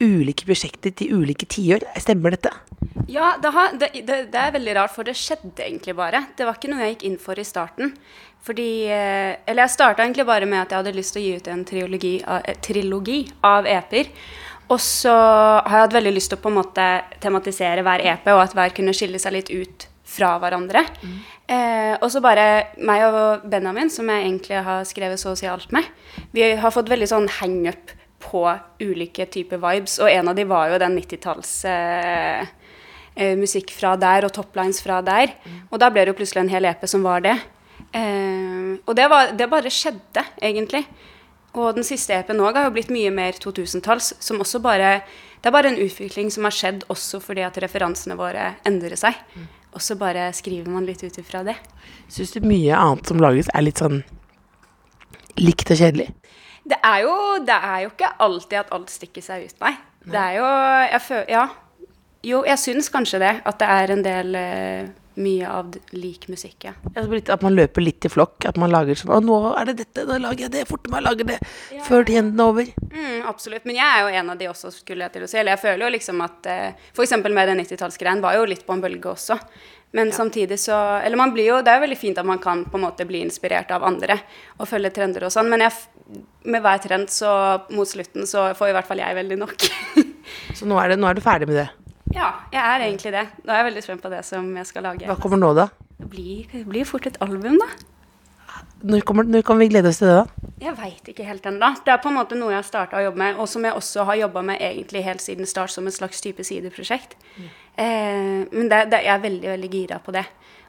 [0.01, 1.85] ulike prosjekter til ulike tiår.
[2.01, 2.53] Stemmer dette?
[3.11, 6.25] Ja, det, har, det, det, det er veldig rart, for det skjedde egentlig bare.
[6.39, 7.95] Det var ikke noe jeg gikk inn for i starten.
[8.47, 11.35] Fordi eh, Eller jeg starta egentlig bare med at jeg hadde lyst til å gi
[11.37, 14.13] ut en trilogi eh, trilogi av EP-er.
[14.71, 16.87] Og så har jeg hatt veldig lyst til å på en måte
[17.21, 20.85] tematisere hver EP, og at hver kunne skille seg litt ut fra hverandre.
[21.51, 22.47] Eh, og så bare
[22.79, 25.87] meg og Benjamin, som jeg egentlig har skrevet så å si alt med,
[26.35, 28.45] vi har fått veldig sånn hangup på
[28.83, 32.51] ulike typer vibes, og en av de var jo den 90-talls eh,
[33.15, 35.35] eh, musikk fra der og toplines fra der.
[35.71, 37.37] Og da ble det jo plutselig en hel EP som var det.
[37.97, 40.85] Eh, og det, var, det bare skjedde, egentlig.
[41.59, 45.01] Og den siste EP-en òg har jo blitt mye mer 2000-talls, som også bare
[45.41, 49.17] Det er bare en utvikling som har skjedd også fordi at referansene våre endrer seg.
[49.73, 51.57] Og så bare skriver man litt ut ifra det.
[52.13, 54.03] Syns du mye annet som lages, er litt sånn
[55.41, 56.11] likt og kjedelig?
[56.71, 59.75] Det er jo, det er jo ikke alltid at alt stikker seg ut, nei.
[60.01, 60.47] Det er jo
[60.95, 61.49] jeg føler, Ja.
[62.21, 63.31] Jo, jeg syns kanskje det.
[63.49, 64.89] At det er en del uh,
[65.21, 66.75] mye av lik musikk, ja.
[66.93, 68.45] Ja, At man løper litt i flokk.
[68.49, 70.67] At man lager sånn Å, nå er det dette, da lager jeg det.
[70.69, 71.39] Fortere meg, lager det.
[71.89, 72.71] Før trenden er over.
[72.93, 73.65] Mm, absolutt.
[73.65, 75.41] Men jeg er jo en av de også, skulle jeg til å si.
[75.41, 77.17] Eller jeg føler jo liksom at uh, F.eks.
[77.25, 79.41] med den 90-tallsgreien var jo litt på en bølge også.
[79.93, 82.65] Men samtidig så Eller man blir jo Det er jo veldig fint at man kan
[82.65, 84.21] på en måte bli inspirert av andre
[84.61, 85.73] og følge trender og sånn, men jeg,
[86.45, 87.33] med hver trend så
[87.75, 89.69] mot slutten så får i hvert fall jeg veldig nok.
[90.57, 91.69] Så nå er, det, nå er du ferdig med det.
[92.15, 93.23] ja, jeg er egentlig det.
[93.45, 95.09] Nå er jeg veldig spent på det som jeg skal lage.
[95.09, 95.69] Hva kommer nå, da?
[95.99, 97.69] Det blir, det blir fort et album, da.
[98.83, 100.53] Når, kommer, når kan vi glede oss til det, da?
[100.61, 101.73] Jeg veit ikke helt ennå.
[101.85, 103.77] Det er på en måte noe jeg har starta å jobbe med, og som jeg
[103.77, 107.17] også har jobba med egentlig helt siden start som et slags type sideprosjekt.
[107.41, 110.25] Eh, men det, det, jeg er veldig, veldig gira på det.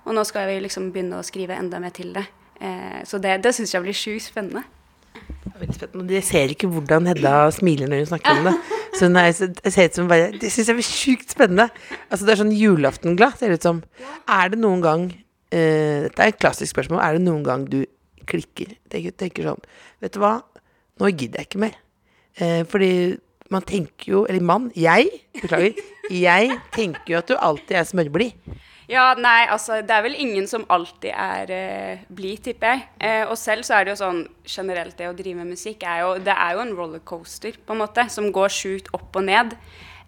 [0.05, 2.25] Og nå skal vi liksom begynne å skrive enda mer til det.
[2.59, 4.65] Eh, så det, det syns jeg blir sjukt spennende.
[5.61, 8.53] Jeg er ser ikke hvordan Hedda smiler når hun snakker om det.
[8.97, 11.67] Så hun er, ser ut som bare Det syns jeg blir sjukt spennende.
[12.09, 13.81] Altså Det er sånn julaftenglad, ser det ut som.
[14.29, 17.01] Er det noen gang uh, Dette er et klassisk spørsmål.
[17.03, 17.83] Er det noen gang du
[18.29, 18.73] klikker?
[18.91, 19.61] Tenker, tenker sånn
[20.01, 20.39] Vet du hva,
[21.01, 21.77] nå gidder jeg ikke mer.
[22.41, 22.91] Uh, fordi
[23.51, 25.09] man tenker jo Eller mann, jeg,
[25.41, 25.77] beklager.
[26.09, 28.59] jeg tenker jo at du alltid er smørblid.
[28.91, 32.81] Ja, nei, altså det er vel ingen som alltid er eh, blid, tipper jeg.
[32.99, 36.01] Eh, og selv så er det jo sånn generelt det å drive med musikk er
[36.03, 39.55] jo Det er jo en rollercoaster, på en måte, som går sjukt opp og ned.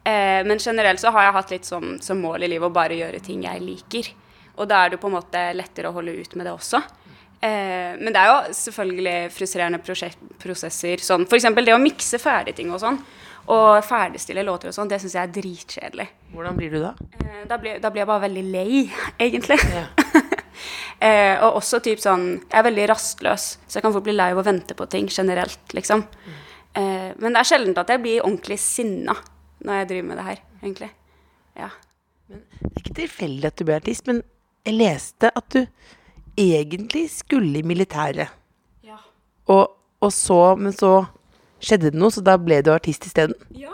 [0.03, 2.99] Eh, men generelt så har jeg hatt litt som, som mål i livet å bare
[2.99, 4.11] gjøre ting jeg liker.
[4.59, 6.83] Og da er det på en måte lettere å holde ut med det også.
[7.39, 9.79] Eh, men det er jo selvfølgelig frustrerende
[10.43, 10.99] prosesser.
[11.03, 11.47] Sånn, F.eks.
[11.55, 12.99] det å mikse ferdig ting og sånn.
[13.51, 16.05] Og ferdigstille låter og sånn, det syns jeg er dritkjedelig.
[16.31, 16.93] Hvordan blir du da?
[17.19, 18.83] Eh, Da blir, da blir jeg bare veldig lei,
[19.25, 19.57] egentlig.
[21.03, 24.29] eh, og også typ sånn Jeg er veldig rastløs, så jeg kan fort bli lei
[24.31, 26.05] av å vente på ting generelt, liksom.
[26.73, 29.17] Eh, men det er sjelden at jeg blir ordentlig sinna
[29.63, 30.89] når jeg driver med det her, egentlig.
[31.59, 31.67] Ja.
[32.27, 32.39] Det
[32.71, 34.23] er ikke tilfeldig at du ble artist, men
[34.63, 35.61] jeg leste at du
[36.39, 38.31] egentlig skulle i militæret.
[38.83, 38.97] Ja.
[39.51, 41.05] Og, og så, men så
[41.63, 43.37] skjedde det noe, så da ble du artist isteden.
[43.57, 43.73] ja.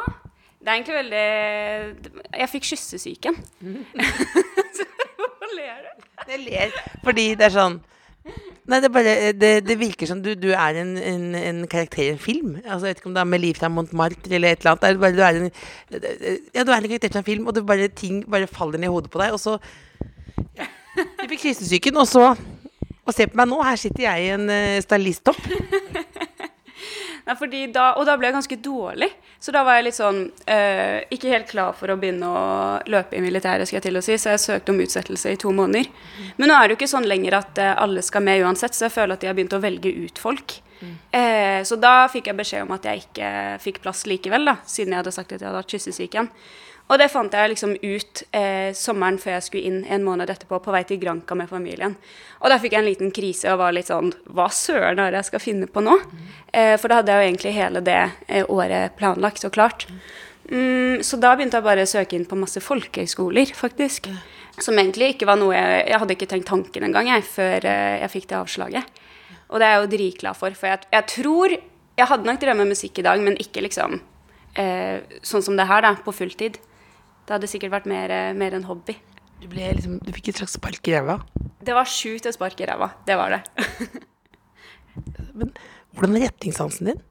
[0.60, 3.38] Det er egentlig veldig Jeg fikk kyssesyken.
[3.64, 3.86] Mm.
[5.40, 6.04] Hva ler du?
[6.30, 6.74] Jeg ler
[7.06, 7.80] fordi det er sånn
[8.70, 12.12] Nei, det, bare, det, det virker som du, du er en, en, en karakter i
[12.12, 12.52] en film.
[12.60, 14.84] Altså, jeg vet ikke om det er med Liv fra Montmartre eller et eller annet.
[14.84, 17.64] Det bare, du, er en, ja, du er en karakter i en film, og det
[17.66, 19.34] bare, ting bare faller ned i hodet på deg.
[19.34, 19.56] Og så
[20.60, 20.68] ja.
[21.00, 22.36] Du fikk kyssesyken, og så
[23.08, 25.40] Og se på meg nå, her sitter jeg i en uh, stylisttopp.
[27.28, 29.10] Nei, da, og da ble jeg ganske dårlig.
[29.40, 32.46] Så da var jeg litt sånn eh, ikke helt klar for å begynne å
[32.92, 35.54] løpe i militæret, skal jeg til å si, så jeg søkte om utsettelse i to
[35.56, 35.88] måneder.
[36.38, 38.88] Men nå er det jo ikke sånn lenger at eh, alle skal med uansett, så
[38.88, 40.60] jeg føler at de har begynt å velge ut folk.
[41.12, 43.30] Eh, så da fikk jeg beskjed om at jeg ikke
[43.64, 46.30] fikk plass likevel, da, siden jeg hadde sagt at jeg hadde hatt kyssesyken.
[46.90, 50.58] Og det fant jeg liksom ut eh, sommeren før jeg skulle inn en måned etterpå,
[50.64, 51.94] på vei til Granca med familien.
[52.42, 55.22] Og da fikk jeg en liten krise og var litt sånn Hva søren er det
[55.22, 56.00] jeg skal finne på nå?
[56.50, 59.86] Eh, for da hadde jeg jo egentlig hele det eh, året planlagt og klart.
[60.50, 64.10] Mm, så da begynte jeg bare å søke inn på masse folkehøyskoler, faktisk.
[64.60, 68.00] Som egentlig ikke var noe jeg Jeg hadde ikke tenkt tanken engang, jeg, før eh,
[68.02, 69.04] jeg fikk det avslaget.
[69.50, 71.54] Og det er jeg jo dritglad for, for jeg, jeg tror
[72.00, 74.00] Jeg hadde nok drevet med musikk i dag, men ikke liksom
[74.58, 76.58] eh, sånn som det her, da, på fulltid.
[77.30, 78.96] Det hadde sikkert vært mer, eh, mer en hobby.
[79.38, 81.20] Du, liksom, du fikk et slags spark i ræva.
[81.62, 82.88] Det var sjukt å sparke i ræva.
[83.06, 83.44] Det var det.
[85.38, 85.52] Men
[85.94, 87.04] hvordan er retningssansen din?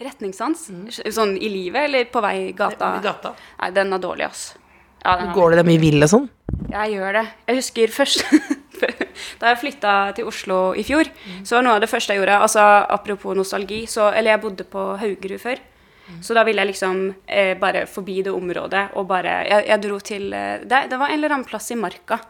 [0.00, 0.64] Retningssans?
[1.12, 2.94] Sånn i livet eller på vei i gata?
[2.96, 3.34] I gata.
[3.60, 4.46] Nei, den er dårlig, ass.
[5.04, 6.26] Ja, Går det der mye vill og sånn?
[6.72, 7.26] Jeg gjør det.
[7.50, 8.24] Jeg husker først
[9.40, 11.08] Da jeg flytta til Oslo i fjor,
[11.44, 12.64] så var noe av det første jeg gjorde altså
[12.96, 15.60] Apropos nostalgi, så Eller jeg bodde på Haugerud før.
[16.22, 19.98] Så da ville jeg liksom eh, bare forbi det området og bare Jeg, jeg dro
[19.98, 22.20] til eh, det, det var en eller annen plass i Marka.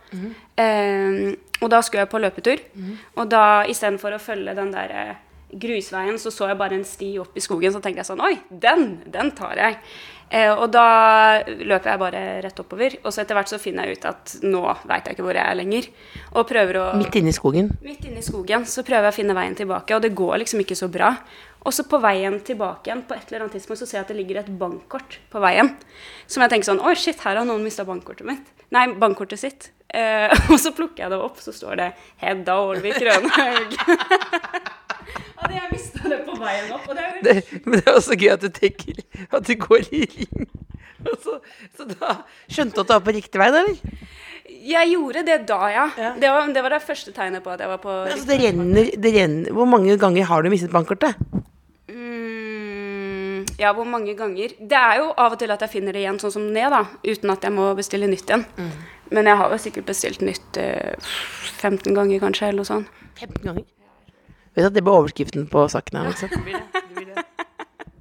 [0.57, 2.65] Eh, og da skulle jeg på løpetur.
[3.17, 5.15] Og da istedenfor å følge den der eh,
[5.57, 7.73] grusveien, så så jeg bare en sti opp i skogen.
[7.73, 9.01] Så tenkte jeg sånn Oi, den!
[9.13, 9.79] Den tar jeg.
[10.27, 12.97] Eh, og da løper jeg bare rett oppover.
[13.05, 15.47] Og så etter hvert så finner jeg ut at nå veit jeg ikke hvor jeg
[15.47, 15.89] er lenger.
[16.35, 17.71] Og prøver å Midt inne i skogen.
[17.85, 20.65] Midt inne i skogen så prøver jeg å finne veien tilbake, og det går liksom
[20.65, 21.13] ikke så bra.
[21.67, 24.13] Og så på veien tilbake igjen, på et eller annet tidspunkt, så ser jeg at
[24.13, 25.73] det ligger et bankkort på veien.
[26.31, 28.53] Som jeg tenker sånn Oi, shit, her har noen mista bankkortet mitt.
[28.75, 29.71] Nei, bankkortet sitt.
[29.91, 31.89] Uh, og så plukker jeg det opp, så står det
[32.23, 33.77] Hedda Ålvik Rønhaug.
[35.41, 36.87] Hadde jeg mista det på veien opp.
[36.87, 39.91] Og det er det, men det er også gøy at du tenker at du går
[39.91, 40.47] i ring.
[41.23, 41.37] Så,
[41.77, 42.17] så da
[42.51, 44.07] skjønte du at du var på riktig vei, da, eller?
[44.67, 45.85] Jeg gjorde det da, ja.
[45.95, 46.09] Ja.
[46.19, 48.89] Det, var, det var det første tegnet på at jeg var på Altså, det renner,
[48.91, 51.15] det renner Hvor mange ganger har du mistet bankkortet?
[51.89, 54.53] Mm, ja, hvor mange ganger?
[54.59, 56.83] Det er jo av og til at jeg finner det igjen sånn som ned, da.
[57.07, 58.45] Uten at jeg må bestille nytt igjen.
[59.15, 60.97] Men jeg har jo sikkert bestilt nytt eh,
[61.63, 62.91] 15 ganger, kanskje, eller noe sånt.
[63.21, 63.65] 15 ganger.
[64.57, 66.13] Vet du at det blir overskriften på saken her.
[66.19, 66.35] Sant?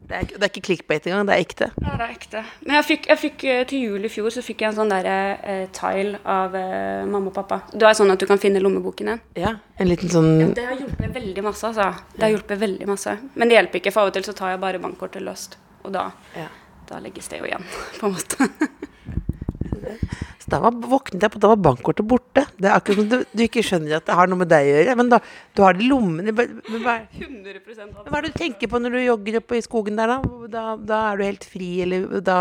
[0.05, 1.67] Det er, det er ikke clickbait engang, det er ekte.
[1.81, 2.41] Ja, det er ekte.
[2.65, 4.91] Men jeg fikk, jeg fikk eh, til jul i fjor så fikk jeg en sånn
[4.93, 7.57] der eh, tile av eh, mamma og pappa.
[7.73, 9.23] Det er sånn at du kan finne lommeboken din.
[9.41, 11.89] Ja, en liten sånn Det har hjulpet veldig masse, altså.
[12.13, 13.17] Det har hjulpet veldig masse.
[13.33, 15.57] Men det hjelper ikke, for av og til så tar jeg bare bankkortet løst.
[15.83, 16.47] Og da, Ja.
[16.89, 17.65] da legges det jo igjen,
[17.99, 18.49] på en måte.
[20.41, 22.43] Så da var, våknet jeg på at da var bankkortet borte.
[22.57, 24.73] Det er akkurat som du, du ikke skjønner at det har noe med deg å
[24.75, 24.95] gjøre.
[24.99, 25.19] Men da,
[25.57, 26.33] du har det i lommene.
[26.35, 29.57] Men men hva, 100 av hva er det du tenker på når du jogger oppe
[29.57, 30.41] i skogen der, da?
[30.51, 32.39] Da, da er du helt fri, eller da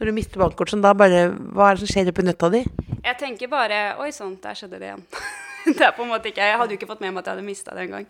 [0.00, 2.62] Når du mister bankkortet, sånn, da bare Hva er det som skjer oppi nøtta di?
[3.00, 5.02] Jeg tenker bare Oi sann, der skjedde det igjen.
[5.78, 7.38] det er på en måte ikke Jeg hadde jo ikke fått med meg at jeg
[7.38, 8.06] hadde mista det engang.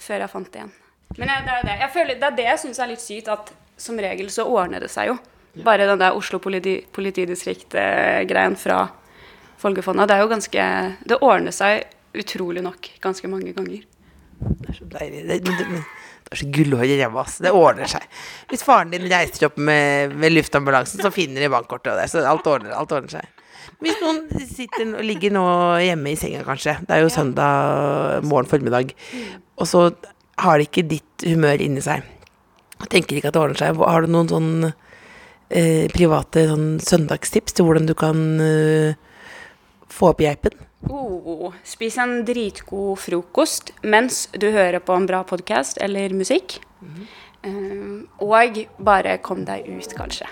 [0.00, 0.72] Før jeg fant det igjen.
[1.18, 1.76] Men jeg, det er det.
[1.84, 3.52] Jeg føler, det er det jeg syns er litt sykt, at
[3.84, 5.18] som regel så ordner det seg jo.
[5.62, 8.88] Bare den der Oslo politi, politidistrikt-greien fra
[9.62, 10.64] Folkefondet, Det er jo ganske
[11.08, 11.84] Det ordner seg
[12.14, 13.84] utrolig nok ganske mange ganger.
[14.38, 15.22] Det er så deilig.
[15.28, 15.82] Det, det, det,
[16.24, 17.40] det er så gullhår i ræva, ass.
[17.42, 18.04] Det ordner seg.
[18.50, 22.06] Hvis faren din reiser opp med, med luftambulansen, så finner de bankkortet og det.
[22.12, 23.42] Så alt ordner, alt ordner seg.
[23.82, 25.44] Hvis noen sitter, ligger nå
[25.82, 26.76] hjemme i senga, kanskje.
[26.86, 28.94] Det er jo søndag morgen formiddag.
[29.58, 29.88] Og så
[30.44, 32.06] har de ikke ditt humør inni seg.
[32.80, 33.82] Og tenker ikke at det ordner seg.
[33.82, 34.52] Har du noen sånn
[35.50, 38.94] eh, private sånn søndagstips til hvordan du kan eh,
[39.92, 40.56] få opp geipen?
[40.90, 46.58] Oh, spis en dritgod frokost mens du hører på en bra podkast eller musikk.
[47.44, 50.28] Eh, og bare kom deg ut, kanskje.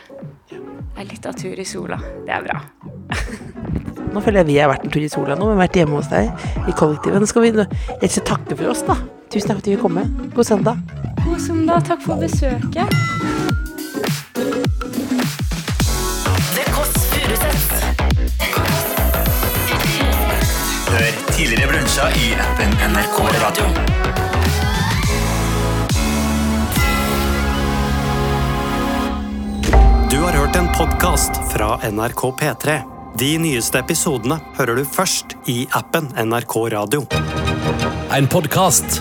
[0.53, 1.99] En liten tur i sola.
[2.27, 2.61] Det er bra.
[4.13, 5.49] Nå føler jeg vi har vært en tur i sola nå.
[5.49, 7.21] Vi har vært hjemme hos deg i kollektivet.
[7.21, 8.99] Nå skal vi rett takke for oss, da.
[9.33, 10.05] Tusen takk for at du vil komme.
[10.37, 10.85] God søndag.
[11.25, 11.89] God søndag.
[11.89, 13.41] Takk for besøket.
[21.43, 23.64] Tidligere brunsja i appen NRK Radio.
[30.11, 32.78] Du har hørt en podkast fra NRK P3.
[33.18, 37.03] De nyeste episodene hører du først i appen NRK Radio.
[38.14, 39.01] En podkast